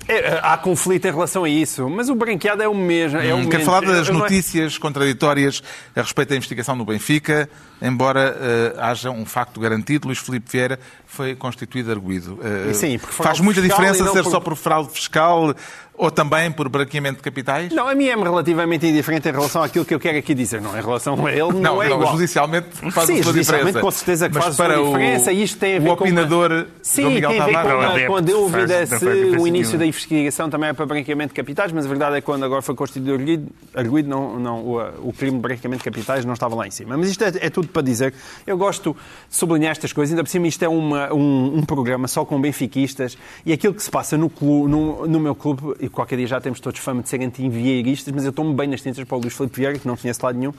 [0.06, 3.18] É, há conflito em relação a isso, mas o branqueado é o mesmo.
[3.18, 5.62] É hum, quero falar das notícias contraditórias
[5.96, 7.48] a respeito da investigação no Benfica,
[7.84, 12.34] embora uh, haja um facto garantido, Luís Filipe Vieira foi constituído arguído.
[12.34, 14.30] Uh, Sim, faz muita diferença ser por...
[14.30, 15.54] só por fraude fiscal
[15.96, 17.72] ou também por branqueamento de capitais?
[17.72, 20.60] Não, a mim é relativamente indiferente em relação àquilo que eu quero aqui dizer.
[20.60, 22.12] Não, em relação a ele, não, não é não, igual.
[22.12, 25.30] judicialmente faz Sim, judicialmente com certeza que Mas faz para diferença.
[25.30, 26.66] O, Isto tem a ver o opinador com uma...
[26.82, 30.70] Sim, Miguel tem a ver com, com a dúvida se o início da investigação também
[30.70, 33.48] é para branqueamento de capitais, mas a verdade é que quando agora foi constituído arguido,
[33.74, 36.96] arguido não, não, o, o, crime de branqueamento de capitais não estava lá em cima.
[36.96, 38.14] Mas isto é, é tudo para dizer.
[38.46, 38.96] Eu gosto
[39.28, 40.12] de sublinhar estas coisas.
[40.12, 43.82] Ainda por cima, isto é uma, um, um, programa só com benfiquistas e aquilo que
[43.82, 47.02] se passa no, clube, no, no meu clube, e qualquer dia já temos todos fama
[47.02, 49.86] de serem anti-vieiristas, mas eu tomo bem nas tintas para o Luís Filipe Vieira, que
[49.86, 50.54] não conhece lado nenhum,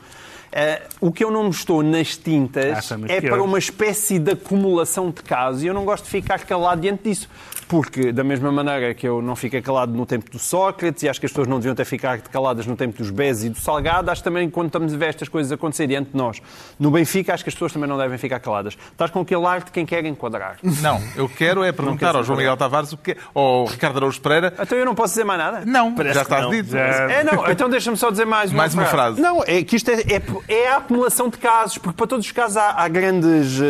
[1.02, 5.22] o que eu não estou nas tintas ah, é para uma espécie de acumulação de
[5.22, 7.30] casos e eu não gosto de ficar calado diante disso
[7.68, 11.20] porque, da mesma maneira que eu não fiquei calado no tempo do Sócrates e acho
[11.20, 14.12] que as pessoas não deviam ter ficado caladas no tempo dos Bezes e do Salgado,
[14.12, 16.42] acho também quando estamos a ver estas coisas acontecer diante de nós,
[16.80, 18.78] no Benfica, acho que as pessoas também não devem ficar caladas.
[18.92, 20.58] Estás com aquele ar de quem quer enquadrar.
[20.82, 24.22] Não, eu quero é perguntar ao João Miguel Tavares o que ou ao Ricardo Araújo
[24.22, 24.54] Pereira.
[24.60, 25.66] Então eu não posso dizer mais nada?
[25.66, 26.70] Não, Parece já está dito.
[26.70, 26.80] Já...
[26.80, 29.20] É, não, então deixa-me só dizer mais uma, mais uma frase.
[29.20, 32.32] Não, é que isto é, é, é, a acumulação de casos, porque para todos os
[32.32, 33.60] casos há, há grandes.
[33.60, 33.64] Uh,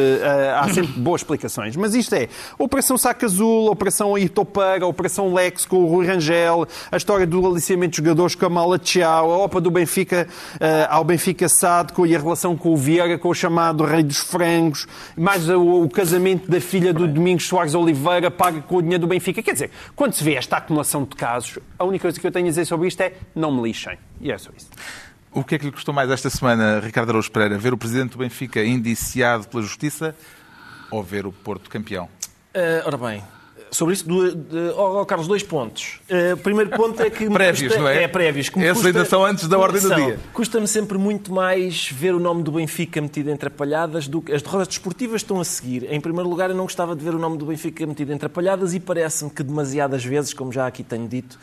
[0.60, 1.76] há sempre boas explicações.
[1.76, 2.28] Mas isto é
[2.58, 3.85] Operação Saca Azul, Operação
[4.18, 8.46] Itopa a Operação Lex com o Rui Rangel, a história do aliciamento de jogadores com
[8.46, 10.58] a Mala Tchau, a OPA do Benfica uh,
[10.90, 14.88] ao Benfica Sádico e a relação com o Vieira, com o chamado Rei dos Frangos,
[15.16, 19.08] mais o, o casamento da filha do Domingos Soares Oliveira, paga com o dinheiro do
[19.08, 19.42] Benfica.
[19.42, 22.46] Quer dizer, quando se vê esta acumulação de casos, a única coisa que eu tenho
[22.46, 23.98] a dizer sobre isto é não me lixem.
[24.22, 24.70] E é só isso.
[25.32, 27.58] O que é que lhe custou mais esta semana, Ricardo Araújo Pereira?
[27.58, 30.16] Ver o Presidente do Benfica indiciado pela Justiça
[30.90, 32.06] ou ver o Porto campeão?
[32.56, 33.24] Uh, ora bem,
[33.76, 36.00] sobre isso, do, de, oh, oh, Carlos, dois pontos.
[36.10, 37.30] Uh, o primeiro ponto é que.
[37.30, 38.04] prévios, custa, não é?
[38.04, 38.48] É, prévios.
[38.48, 40.20] Que Essa ainda são antes da ordem do dia.
[40.34, 44.32] Custa-me sempre muito mais ver o nome do Benfica metido entre apalhadas do que.
[44.32, 45.92] As derrotas desportivas estão a seguir.
[45.92, 48.74] Em primeiro lugar, eu não gostava de ver o nome do Benfica metido entre apalhadas
[48.74, 51.38] e parece-me que demasiadas vezes, como já aqui tenho dito,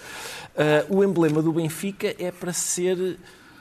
[0.56, 3.18] uh, o emblema do Benfica é para ser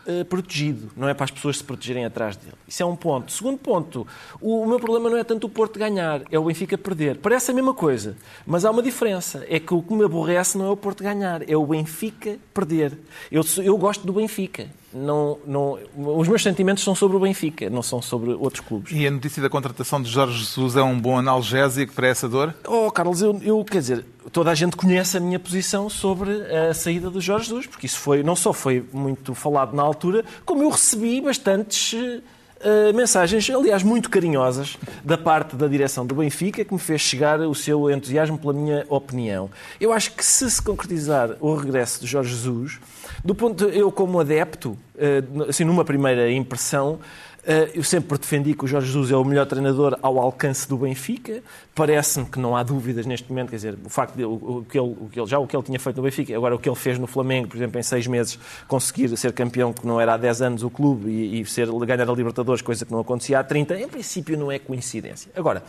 [0.08, 2.54] uh, protegido, não é para as pessoas se protegerem atrás dele.
[2.68, 3.32] Isso é um ponto.
[3.32, 4.08] Segundo ponto,
[4.39, 7.18] o, o, meu problema não é tanto o Porto ganhar, é o Benfica perder.
[7.18, 9.45] Parece a mesma coisa, mas há uma diferença.
[9.49, 12.97] É que o que me aborrece não é o Porto ganhar, é o Benfica perder.
[13.32, 17.82] Eu, eu gosto do Benfica não, não, os meus sentimentos são sobre o Benfica, não
[17.82, 18.92] são sobre outros clubes.
[18.94, 22.54] E a notícia da contratação de Jorge Jesus é um bom analgésico para essa dor?
[22.68, 26.74] Oh, Carlos, eu, eu quer dizer, toda a gente conhece a minha posição sobre a
[26.74, 30.64] saída do Jorge Jesus, porque isso foi, não só foi muito falado na altura, como
[30.64, 32.22] eu recebi bastantes
[32.64, 37.39] Uh, mensagens, aliás, muito carinhosas, da parte da direção do Benfica, que me fez chegar
[37.39, 39.49] o seu entusiasmo pela minha opinião.
[39.80, 42.80] Eu acho que se se concretizar o regresso de Jorge Jesus,
[43.26, 47.31] do ponto eu como adepto, uh, assim, numa primeira impressão, eh,
[47.74, 51.42] eu sempre defendi que o Jorge Jesus é o melhor treinador ao alcance do Benfica.
[51.74, 54.96] Parece-me que não há dúvidas neste momento, quer dizer, o facto de o, que ele,
[55.00, 56.76] o que ele, já o que ele tinha feito no Benfica, agora o que ele
[56.76, 58.38] fez no Flamengo, por exemplo, em seis meses,
[58.68, 62.08] conseguir ser campeão, que não era há dez anos o clube, e, e ser, ganhar
[62.08, 65.32] a Libertadores, coisa que não acontecia há 30, em princípio não é coincidência.
[65.36, 65.64] Agora,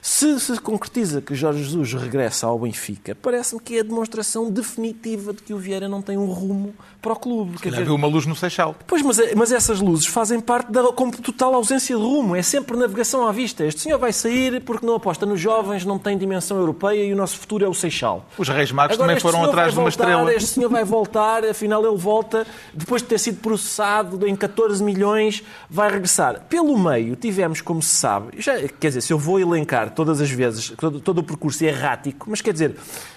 [0.00, 5.32] se se concretiza que Jorge Jesus regressa ao Benfica, parece-me que é a demonstração definitiva
[5.32, 7.58] de que o Vieira não tem um rumo para o clube.
[7.58, 8.74] Quer dizer, uma luz no Seixal.
[8.86, 10.82] Pois, mas, mas essas luzes fazem parte da
[11.22, 13.64] total ausência de rumo, é sempre navegação à vista.
[13.64, 17.16] Este senhor vai sair porque não aposta nos jovens, não tem dimensão europeia e o
[17.16, 18.26] nosso futuro é o Seixal.
[18.36, 20.32] Os Reis Magos Agora, também foram atrás de uma estrela.
[20.32, 25.42] Este senhor vai voltar, afinal ele volta, depois de ter sido processado em 14 milhões,
[25.68, 26.42] vai regressar.
[26.48, 30.30] Pelo meio, tivemos, como se sabe, já, quer dizer, se eu vou elencar todas as
[30.30, 32.76] vezes, todo, todo o percurso é errático, mas quer dizer...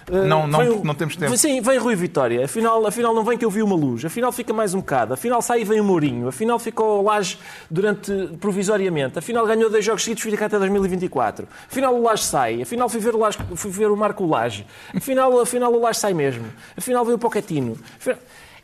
[0.10, 1.36] Eh, não, não, vem, não temos tempo.
[1.38, 4.54] Sim, vem Rui Vitória, afinal, afinal não vem que eu vi uma luz, afinal fica
[4.54, 7.38] mais um bocado, afinal sai e vem o Mourinho, afinal ficou Laje
[7.70, 7.91] durante
[8.40, 9.20] provisoriamente.
[9.20, 11.48] Afinal, ganhou dois jogos seguidos, fica até 2024.
[11.70, 12.62] Afinal, o Laje sai.
[12.62, 14.66] Afinal, fui ver o, Laje, fui ver o Marco Laje.
[14.96, 16.46] Afinal, afinal, o Laje sai mesmo.
[16.76, 17.78] Afinal, veio o Pochettino.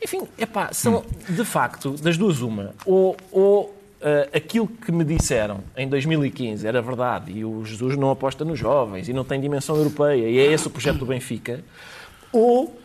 [0.04, 2.74] Enfim, epá, são, de facto, das duas uma.
[2.86, 8.12] Ou, ou Uh, aquilo que me disseram em 2015 era verdade e o Jesus não
[8.12, 11.64] aposta nos jovens e não tem dimensão europeia e é esse o projeto do Benfica,
[12.32, 12.80] ou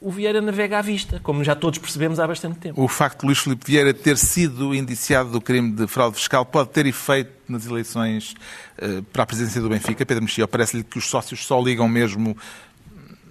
[0.00, 2.80] o Vieira navega à vista, como já todos percebemos há bastante tempo.
[2.80, 6.70] O facto de Luís Filipe Vieira ter sido indiciado do crime de fraude fiscal pode
[6.70, 8.34] ter efeito nas eleições
[8.80, 10.06] uh, para a presidência do Benfica?
[10.06, 12.36] Pedro Mexia, parece-lhe que os sócios só ligam mesmo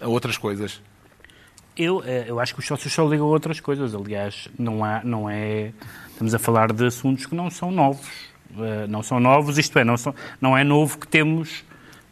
[0.01, 0.82] a outras coisas?
[1.78, 3.93] Eu, eh, eu acho que os sócios só ligam a outras coisas.
[3.93, 5.72] Aliás, não, há, não é.
[6.09, 8.07] Estamos a falar de assuntos que não são novos.
[8.51, 11.63] Uh, não são novos, isto é, não, são, não é novo que temos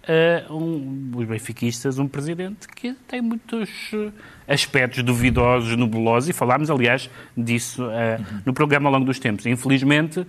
[0.07, 4.11] uh, um, os benfiquistas um presidente que tem muitos uh,
[4.47, 9.45] aspectos duvidosos, nebulosos, e falámos, aliás, disso uh, no programa ao longo dos tempos.
[9.45, 10.25] Infelizmente,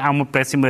[0.00, 0.68] há uma péssima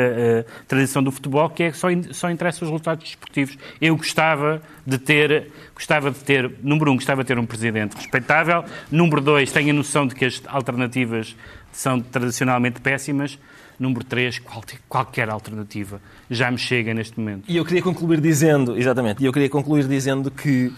[0.67, 3.59] tradição do futebol que é que só, in, só interessa os resultados desportivos.
[3.81, 8.65] Eu gostava de ter, gostava de ter, número um, gostava de ter um presidente respeitável,
[8.91, 11.37] número dois, tenho a noção de que as alternativas
[11.73, 13.39] são tradicionalmente péssimas,
[13.79, 14.41] Número 3,
[14.89, 16.01] qualquer alternativa
[16.31, 17.45] já me chega neste momento.
[17.47, 20.73] E eu queria concluir dizendo, exatamente, e eu queria concluir dizendo que,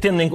[0.00, 0.30] tendo em,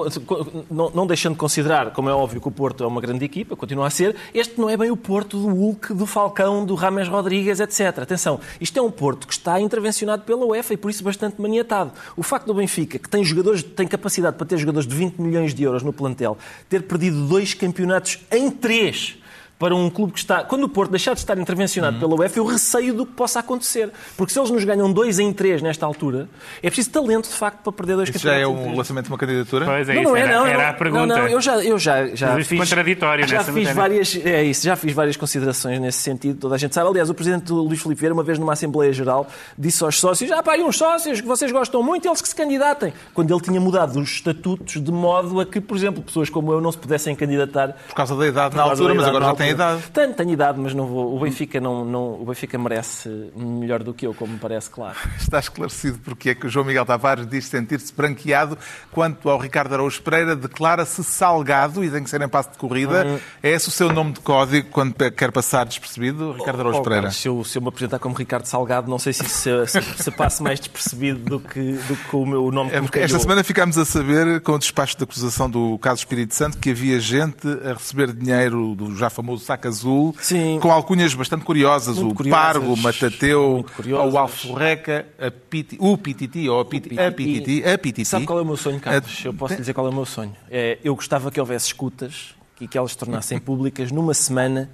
[0.72, 3.56] não, não, deixando de considerar, como é óbvio que o Porto é uma grande equipa,
[3.56, 7.08] continua a ser, este não é bem o Porto do Hulk, do Falcão, do Rames
[7.08, 8.00] Rodrigues, etc.
[8.00, 11.92] Atenção, isto é um Porto que está intervencionado pela UEFA e por isso bastante maniatado.
[12.16, 15.54] O facto do Benfica, que tem jogadores, tem capacidade para ter jogadores de 20 milhões
[15.54, 16.38] de euros no plantel,
[16.70, 19.18] ter perdido dois campeonatos em três
[19.60, 20.44] para um clube que está.
[20.44, 22.02] Quando o Porto deixar de estar intervencionado uhum.
[22.02, 23.92] pela UEFA, eu receio do que possa acontecer.
[24.16, 26.30] Porque se eles nos ganham 2 em 3 nesta altura,
[26.62, 29.18] é preciso talento, de facto, para perder dois isso já é um lançamento de uma
[29.18, 29.66] candidatura?
[29.66, 30.46] Pois é, não, isso, não é, não.
[30.46, 31.06] Era, era a pergunta.
[31.06, 32.60] Não, não, eu já, eu já, já fiz.
[32.60, 36.74] contraditório já fiz várias É isso, já fiz várias considerações nesse sentido, toda a gente
[36.74, 36.90] sabe.
[36.90, 39.28] Aliás, o presidente Luís Filipe Vieira, uma vez numa Assembleia Geral,
[39.58, 42.36] disse aos sócios: ah, pá, aí uns sócios que vocês gostam muito, eles que se
[42.36, 42.94] candidatem.
[43.14, 46.62] Quando ele tinha mudado os estatutos de modo a que, por exemplo, pessoas como eu
[46.62, 47.76] não se pudessem candidatar.
[47.88, 49.84] Por causa da idade na altura, mas agora já tem idade.
[49.94, 51.16] Tenho, tenho idade, mas não vou.
[51.16, 54.98] O Benfica, não, não, o Benfica merece melhor do que eu, como me parece claro.
[55.20, 58.58] Está esclarecido porque é que o João Miguel Tavares diz sentir-se branqueado
[58.92, 63.06] quanto ao Ricardo Araújo Pereira, declara-se salgado e tem que ser em passo de corrida.
[63.06, 63.20] Uhum.
[63.42, 67.12] É esse o seu nome de código quando quer passar despercebido, Ricardo Araújo oh, Pereira?
[67.12, 70.44] se, eu, se eu me apresentar como Ricardo Salgado, não sei se, se, se, se
[70.44, 74.42] mais despercebido do que, do que o meu nome é, Esta semana ficámos a saber,
[74.42, 78.76] com o despacho de acusação do caso Espírito Santo, que havia gente a receber dinheiro
[78.76, 80.60] do já famoso saco azul, Sim.
[80.62, 83.66] com alcunhas bastante curiosas, muito o curiosas, Pargo, o Matateu,
[84.12, 85.06] o Alforreca,
[85.50, 88.06] Piti, o Pititi, ou a, Piti, a Pititi, a Pititi.
[88.06, 89.24] Sabe qual é o meu sonho, Carlos?
[89.24, 90.36] Eu posso dizer qual é o meu sonho.
[90.50, 94.70] É, eu gostava que houvesse escutas e que elas se tornassem públicas numa semana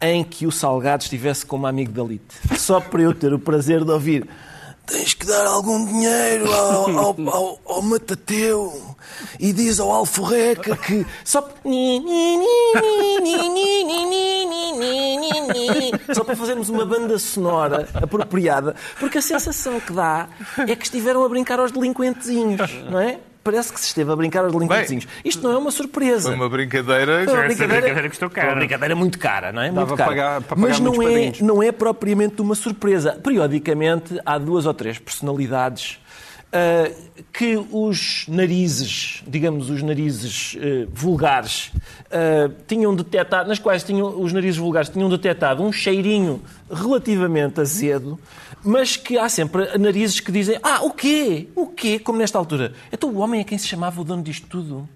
[0.00, 2.58] em que o Salgado estivesse como amigo da Lite.
[2.58, 4.28] Só para eu ter o prazer de ouvir
[4.86, 8.95] tens que dar algum dinheiro ao, ao, ao, ao Matateu
[9.38, 11.48] e diz ao Alforreca que só
[16.14, 21.24] só para fazermos uma banda sonora apropriada porque a sensação que dá é que estiveram
[21.24, 22.60] a brincar aos delinquentezinhos,
[22.90, 23.18] não é?
[23.46, 25.06] parece que se esteve a brincar aos delinquentezinhos.
[25.24, 26.28] Isto não é uma surpresa.
[26.28, 28.48] Foi uma brincadeira, foi uma brincadeira, brincadeira que cara.
[28.48, 29.70] Uma brincadeira muito cara, não é?
[29.70, 30.10] Dava muito cara.
[30.10, 33.12] Pagar, para pagar Mas não é, não é propriamente uma surpresa.
[33.22, 36.00] Periodicamente há duas ou três personalidades
[36.56, 41.70] Uh, que os narizes, digamos, os narizes uh, vulgares,
[42.06, 46.40] uh, tinham detectado, nas quais tinham, os narizes vulgares tinham detectado um cheirinho
[46.70, 48.18] relativamente azedo,
[48.64, 51.48] mas que há sempre narizes que dizem: Ah, o quê?
[51.54, 51.98] O quê?
[51.98, 52.72] Como nesta altura.
[52.90, 54.88] Então o homem é quem se chamava o dono disto tudo.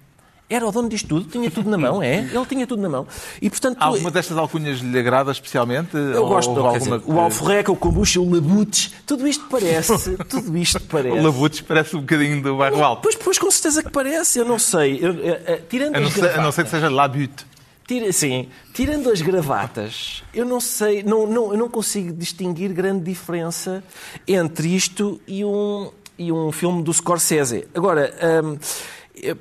[0.50, 2.18] Era o dono disto tudo, tinha tudo na mão, é?
[2.18, 3.06] Ele tinha tudo na mão.
[3.40, 5.96] E, portanto, alguma destas alcunhas lhe agrada especialmente?
[5.96, 6.50] Eu gosto.
[6.50, 6.98] Ou, alguma...
[6.98, 10.16] dizer, o alforreca, o kombucha, o labutes, tudo isto parece.
[10.28, 11.16] tudo isto parece.
[11.16, 13.02] o labutes parece um bocadinho do bairro alto.
[13.02, 14.40] Pois, pois, com certeza que parece.
[14.40, 14.98] Eu não sei.
[15.00, 17.46] Eu, eu, eu, tirando a não, ser, a não ser que seja labute.
[17.86, 23.02] Tira, sim, tirando as gravatas, eu não sei, não, não, eu não consigo distinguir grande
[23.02, 23.82] diferença
[24.28, 27.66] entre isto e um, e um filme do Scorsese.
[27.74, 28.56] Agora, hum,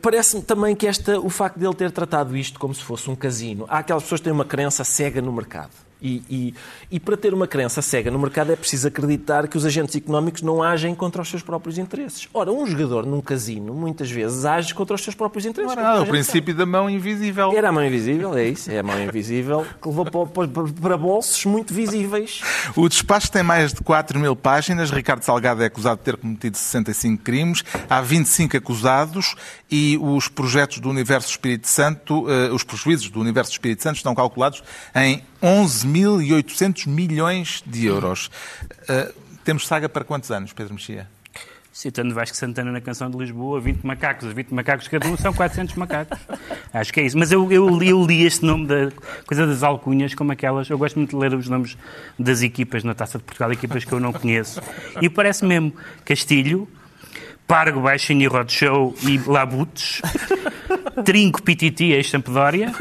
[0.01, 3.15] parece-me também que esta, o facto de ele ter tratado isto como se fosse um
[3.15, 5.71] casino, há aquelas pessoas que têm uma crença cega no mercado.
[6.01, 6.53] E, e,
[6.91, 10.41] e, para ter uma crença cega no mercado é preciso acreditar que os agentes económicos
[10.41, 12.27] não agem contra os seus próprios interesses.
[12.33, 15.75] Ora, um jogador num casino muitas vezes age contra os seus próprios interesses.
[15.75, 16.59] Não, não, o princípio sabe.
[16.59, 17.51] da mão invisível.
[17.53, 18.71] Era a mão invisível, é isso.
[18.71, 22.41] É a mão invisível que levou para, para, para bolsos muito visíveis.
[22.77, 24.91] O despacho tem mais de 4 mil páginas.
[24.91, 27.63] Ricardo Salgado é acusado de ter cometido 65 crimes.
[27.89, 29.35] Há 25 acusados
[29.69, 34.15] e os projetos do Universo Espírito Santo, uh, os prejuízos do Universo Espírito Santo estão
[34.15, 34.63] calculados
[34.95, 38.29] em 11.800 milhões de euros.
[38.89, 39.13] Uh,
[39.43, 41.07] temos saga para quantos anos, Pedro Mexia?
[41.71, 44.27] Citando Vasco Santana na canção de Lisboa, 20 macacos.
[44.27, 46.19] Os 20 macacos cada um são 400 macacos.
[46.73, 47.17] Acho que é isso.
[47.17, 48.91] Mas eu, eu, eu, li este nome da
[49.25, 50.69] coisa das alcunhas como aquelas.
[50.69, 51.77] Eu gosto muito de ler os nomes
[52.17, 54.61] das equipas na Taça de Portugal, equipas que eu não conheço.
[55.01, 55.73] E parece mesmo
[56.03, 56.67] Castilho,
[57.47, 60.01] Pargo, Baixinho, Roadshow e Labutes,
[61.05, 62.71] Trinco, Pititi, ex-Sampdoria,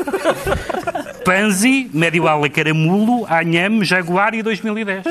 [1.29, 5.05] Panzi, Médio Ala Caramulo, Anham, Jaguar e 2010.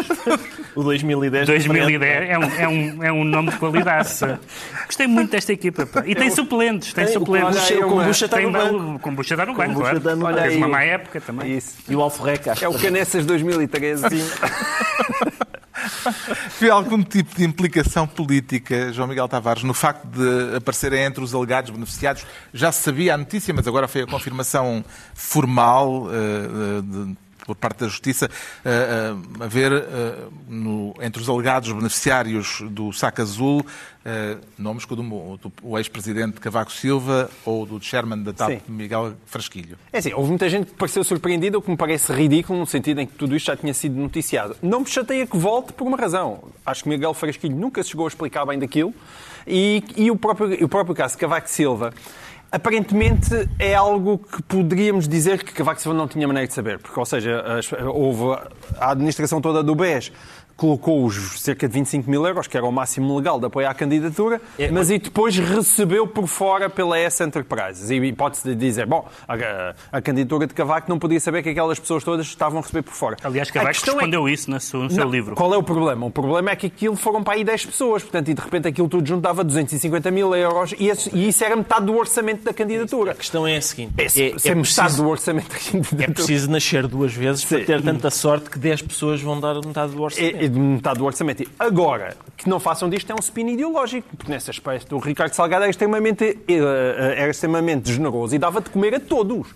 [0.75, 1.45] O 2010.
[1.45, 4.09] 2010 é um, é um, é um nome de qualidade.
[4.87, 5.85] Gostei muito desta equipa.
[5.85, 6.03] Pá.
[6.07, 7.69] E tem suplentes, tem, tem suplentes.
[7.69, 8.95] O Kombucha está no banco.
[8.95, 9.97] O Kombucha está no banco, claro.
[9.97, 11.55] Está no Olha Tens uma má época também.
[11.55, 11.75] Isso.
[11.87, 12.55] E o Alforreca.
[12.59, 14.07] É o Canessas 2013.
[16.49, 21.33] Foi algum tipo de implicação política, João Miguel Tavares, no facto de aparecerem entre os
[21.33, 22.25] alegados beneficiados?
[22.53, 24.83] Já se sabia a notícia, mas agora foi a confirmação
[25.13, 27.17] formal uh, de
[27.47, 33.21] por parte da Justiça, uh, uh, haver uh, no, entre os alegados beneficiários do saco
[33.21, 33.65] azul
[34.57, 38.61] nomes como o ex-presidente Cavaco Silva ou do chairman da TAP, Sim.
[38.69, 39.77] Miguel Frasquilho.
[39.91, 43.01] É assim, houve muita gente que pareceu surpreendida, o que me parece ridículo, no sentido
[43.01, 44.55] em que tudo isto já tinha sido noticiado.
[44.61, 46.45] Não me chateia que volte por uma razão.
[46.65, 48.93] Acho que Miguel Frasquilho nunca se chegou a explicar bem daquilo
[49.45, 51.93] e, e o, próprio, o próprio caso de Cavaco Silva
[52.49, 56.97] Aparentemente é algo que poderíamos dizer que Cavaco Silva não tinha maneira de saber, porque,
[56.97, 57.43] ou seja,
[57.93, 58.39] houve
[58.79, 60.13] a administração toda do BES
[60.57, 63.73] colocou os cerca de 25 mil euros, que era o máximo legal de apoio à
[63.73, 67.91] candidatura, é, mas e depois recebeu por fora pela S Enterprises.
[67.91, 72.03] E pode-se dizer, bom, a, a, candidatura de Cavaco não podia saber que aquelas pessoas
[72.03, 73.17] todas estavam a receber por fora.
[73.23, 74.31] Aliás, Cavaco é respondeu é...
[74.31, 75.35] isso no seu, no seu não, livro.
[75.35, 76.07] Qual é o problema?
[76.07, 78.89] O problema é que aquilo foram para aí 10 pessoas, portanto, e de repente aquilo
[78.89, 83.11] tudo juntava 250 mil euros e, esse, e isso era metade do orçamento da candidatura.
[83.11, 86.03] A questão é a seguinte: é, é, é metade preciso, do orçamento da candidatura.
[86.03, 87.47] É preciso nascer duas vezes Sim.
[87.47, 90.43] para ter tanta sorte que 10 pessoas vão dar metade do orçamento.
[90.43, 91.43] É, de metade do orçamento.
[91.57, 95.63] Agora, que não façam disto é um spin ideológico, porque nesse aspecto o Ricardo Salgado
[95.63, 99.47] era extremamente, eh, era extremamente generoso e dava de comer a todos.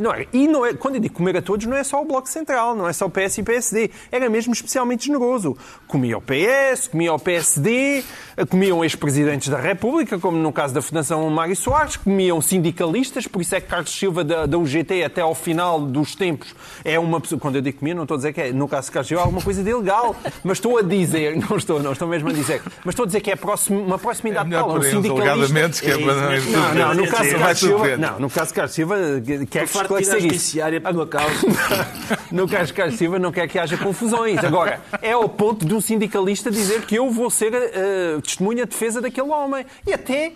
[0.00, 2.04] Não é, e não é, quando eu digo comer a todos, não é só o
[2.06, 3.90] Bloco Central, não é só o PS e o PSD.
[4.10, 5.56] Era mesmo especialmente generoso.
[5.86, 8.02] Comia o PS, comia o PSD,
[8.48, 13.54] comiam ex-presidentes da República, como no caso da Fundação Mário Soares, comiam sindicalistas, por isso
[13.54, 17.38] é que Carlos Silva da, da UGT até ao final dos tempos é uma pessoa.
[17.38, 19.22] Quando eu digo comia, não estou a dizer que é, no caso de Carlos Silva,
[19.22, 20.16] é alguma coisa de ilegal.
[20.42, 23.20] Mas estou a dizer, não estou, não estou mesmo a dizer, mas estou a dizer
[23.20, 24.78] que é próximo, uma proximidade é tal.
[24.78, 25.82] Um sindicalista.
[25.82, 28.96] Que é não, não, no caso de Carlos Silva, não, no caso de Carlos Silva,
[29.50, 29.66] quer
[29.96, 30.80] que esclarecer isso.
[30.80, 31.46] por tua causa.
[32.30, 34.38] no caso de Carlos Silva, não quer que haja confusões.
[34.44, 38.70] Agora, é ao ponto de um sindicalista dizer que eu vou ser uh, testemunha de
[38.70, 39.64] defesa daquele homem.
[39.86, 40.32] E até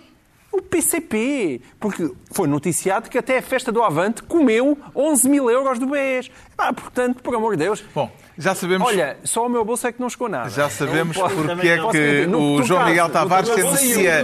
[0.57, 5.77] o PCP, porque foi noticiado que até a festa do Avante comeu 11 mil euros
[5.77, 6.31] do BES.
[6.57, 7.83] Ah, portanto, por amor de Deus.
[7.93, 8.87] Bom, já sabemos.
[8.87, 10.49] Olha, só o meu bolso é que não chegou nada.
[10.49, 14.23] Já sabemos porque é que o João Miguel Tavares denuncia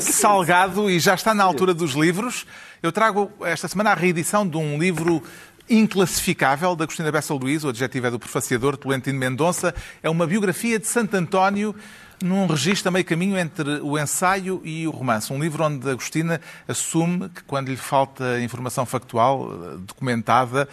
[0.00, 2.46] salgado e já está na altura dos livros.
[2.82, 5.22] Eu trago esta semana a reedição de um livro
[5.68, 9.72] inclassificável da Cristina Bessa Luís, o adjetivo é do prefaciador Tolentino Mendonça.
[10.02, 11.74] É uma biografia de Santo António
[12.22, 15.32] num registro a meio caminho entre o ensaio e o romance.
[15.32, 20.68] Um livro onde Agostina assume que, quando lhe falta informação factual, eh, documentada,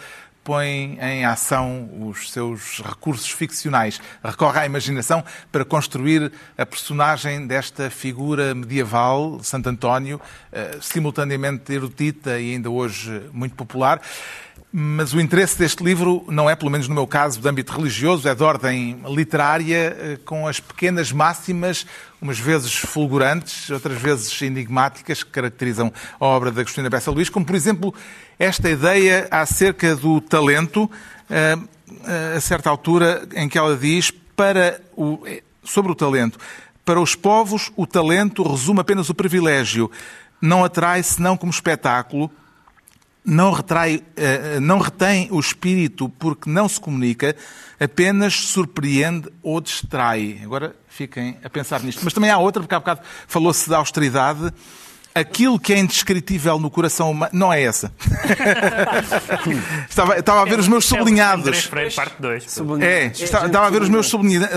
[0.48, 4.00] põe em ação os seus recursos ficcionais.
[4.24, 5.22] Recorre à imaginação
[5.52, 10.18] para construir a personagem desta figura medieval, Santo António,
[10.50, 14.00] eh, simultaneamente erudita e ainda hoje muito popular.
[14.70, 18.28] Mas o interesse deste livro não é, pelo menos no meu caso, de âmbito religioso,
[18.28, 21.86] é de ordem literária, eh, com as pequenas máximas,
[22.20, 25.90] umas vezes fulgurantes, outras vezes enigmáticas, que caracterizam
[26.20, 27.94] a obra da Agostina Bessa Luís, como, por exemplo,
[28.38, 30.90] esta ideia acerca do talento,
[31.30, 31.56] eh,
[32.04, 35.24] eh, a certa altura em que ela diz para o,
[35.64, 36.38] sobre o talento.
[36.84, 39.90] Para os povos, o talento resume apenas o privilégio.
[40.42, 42.30] Não atrai senão como espetáculo,
[43.28, 47.36] não, retrai, eh, não retém o espírito porque não se comunica,
[47.78, 50.40] apenas surpreende ou distrai.
[50.42, 52.00] Agora fiquem a pensar nisto.
[52.02, 54.52] Mas também há outra, porque há bocado falou-se da austeridade
[55.14, 57.30] aquilo que é indescritível no coração humano.
[57.34, 57.92] Não é essa.
[59.88, 61.66] estava, estava a ver os meus sublinhados.
[61.94, 62.60] Parte 2.
[62.80, 64.08] É, estava, estava a ver os meus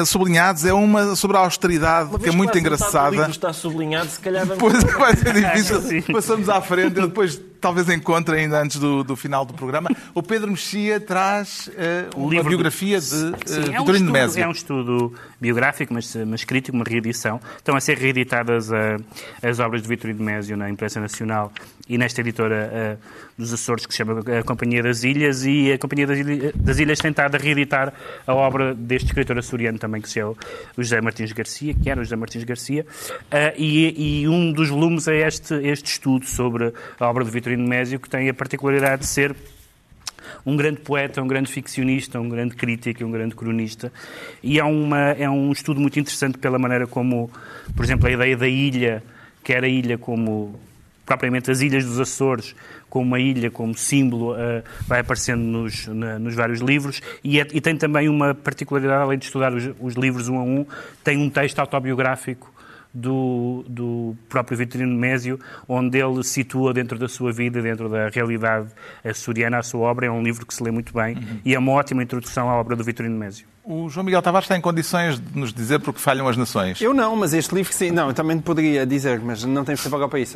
[0.05, 0.65] sublinhados.
[0.65, 3.28] É uma sobre a austeridade, que é muito engraçada.
[3.30, 4.59] está sublinhado, se calhar vamos...
[4.59, 6.03] Pois vai ser difícil.
[6.13, 6.97] Passamos à frente.
[6.97, 9.89] Eu depois talvez encontre ainda antes do, do final do programa.
[10.14, 14.43] O Pedro Mexia traz uh, uma livro biografia de uh, Sim, é um de Mésio.
[14.43, 17.39] É um estudo biográfico, mas, mas crítico, uma reedição.
[17.57, 18.74] Estão a ser reeditadas uh,
[19.43, 21.53] as obras de Vitorino de Mésio na imprensa nacional
[21.88, 22.99] e nesta editora
[23.38, 26.80] dos Açores que se chama a Companhia das Ilhas e a Companhia das Ilhas, das
[26.80, 27.93] Ilhas tem estado a reeditar
[28.26, 30.32] a obra deste escritor açoriano também que se chama
[30.78, 32.86] o José Martins Garcia, que era o José Martins Garcia,
[33.57, 37.68] e, e, um dos volumes é este, este estudo sobre a obra de Vitorino Vitorino
[37.68, 39.36] Mésio, que tem a particularidade de ser
[40.45, 43.91] um grande poeta, um grande ficcionista, um grande crítico, um grande cronista.
[44.41, 47.30] E é, uma, é um estudo muito interessante pela maneira como,
[47.76, 49.04] por exemplo, a ideia da ilha,
[49.43, 50.60] quer a ilha como
[51.06, 52.56] propriamente as ilhas dos Açores,
[52.89, 57.02] como uma ilha, como símbolo, uh, vai aparecendo nos, na, nos vários livros.
[57.24, 60.43] E, é, e, tem também uma particularidade, além de estudar os, os livros um a
[60.43, 60.66] um,
[61.04, 62.51] tem um texto autobiográfico
[62.93, 68.69] do, do próprio Vitorino Mésio, onde ele situa dentro da sua vida, dentro da realidade
[69.03, 70.05] açoriana, a sua obra.
[70.05, 71.39] É um livro que se lê muito bem uhum.
[71.45, 73.45] e é uma ótima introdução à obra do Vitorino Mésio.
[73.64, 76.82] O João Miguel Tavares está em condições de nos dizer porque falham as nações.
[76.82, 79.95] Eu não, mas este livro, sim, não, eu também poderia dizer, mas não temos tempo
[79.95, 80.36] agora para isso.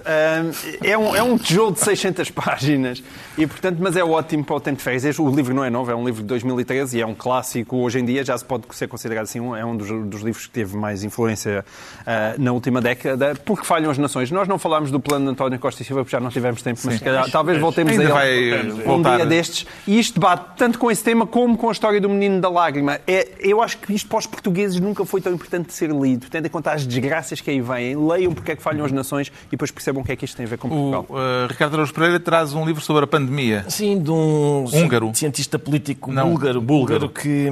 [0.83, 3.03] é, um, é um tijolo de 600 páginas,
[3.35, 5.17] e, portanto, mas é ótimo para o tempo de férias.
[5.17, 7.99] O livro não é novo, é um livro de 2013 e é um clássico hoje
[7.99, 10.77] em dia, já se pode ser considerado assim, é um dos, dos livros que teve
[10.77, 11.65] mais influência
[12.01, 14.29] uh, na última década, porque falham as nações.
[14.29, 16.79] Nós não falámos do plano de António Costa e Silva porque já não tivemos tempo,
[16.85, 19.65] mas calhar, talvez voltemos Ainda a ele um dia destes.
[19.87, 22.99] E isto bate tanto com esse tema como com a história do menino da lágrima.
[23.07, 25.89] É é, eu acho que isto para os portugueses nunca foi tão importante de ser
[25.89, 26.27] lido.
[26.29, 29.31] Tendo em conta as desgraças que aí vêm, leiam porque é que falham as nações
[29.47, 31.05] e depois percebam o que é que isto tem a ver com Portugal.
[31.07, 33.65] O uh, Ricardo Araújo Pereira traz um livro sobre a pandemia.
[33.69, 35.11] Sim, de um húngaro.
[35.13, 37.49] cientista político Não, búlgaro, búlgaro que,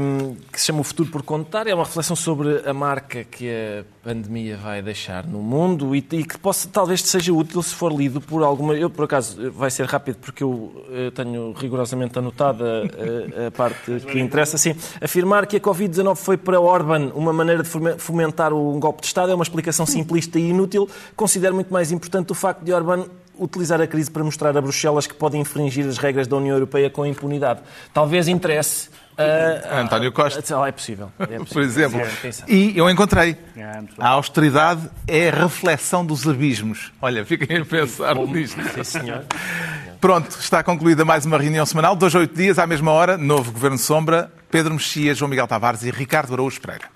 [0.51, 1.67] que se chama O Futuro por Contar.
[1.67, 6.23] É uma reflexão sobre a marca que a pandemia vai deixar no mundo e, e
[6.25, 8.75] que possa, talvez seja útil se for lido por alguma.
[8.75, 13.99] Eu, por acaso, vai ser rápido porque eu, eu tenho rigorosamente anotada a, a, parte
[14.01, 14.57] que interessa.
[14.57, 19.07] Assim, afirmar que a Covid-19 foi para Orban uma maneira de fomentar um golpe de
[19.07, 20.89] Estado é uma explicação simplista e inútil.
[21.15, 23.05] Considero muito mais importante o facto de Orban
[23.37, 26.89] utilizar a crise para mostrar a Bruxelas que pode infringir as regras da União Europeia
[26.89, 27.61] com impunidade.
[27.93, 30.39] Talvez interesse Uh, António Costa.
[30.39, 31.11] Uh, é possível.
[31.19, 31.45] É possível.
[31.45, 32.01] Por exemplo.
[32.47, 33.37] E eu encontrei.
[33.55, 36.91] É, a austeridade é a reflexão dos abismos.
[36.99, 38.59] Olha, fiquem a pensar nisto.
[38.73, 39.23] Sim, senhor.
[40.03, 41.95] Pronto, está concluída mais uma reunião semanal.
[41.95, 45.91] Dois, oito dias, à mesma hora, novo Governo Sombra, Pedro Mexia, João Miguel Tavares e
[45.91, 46.89] Ricardo Araújo Pereira.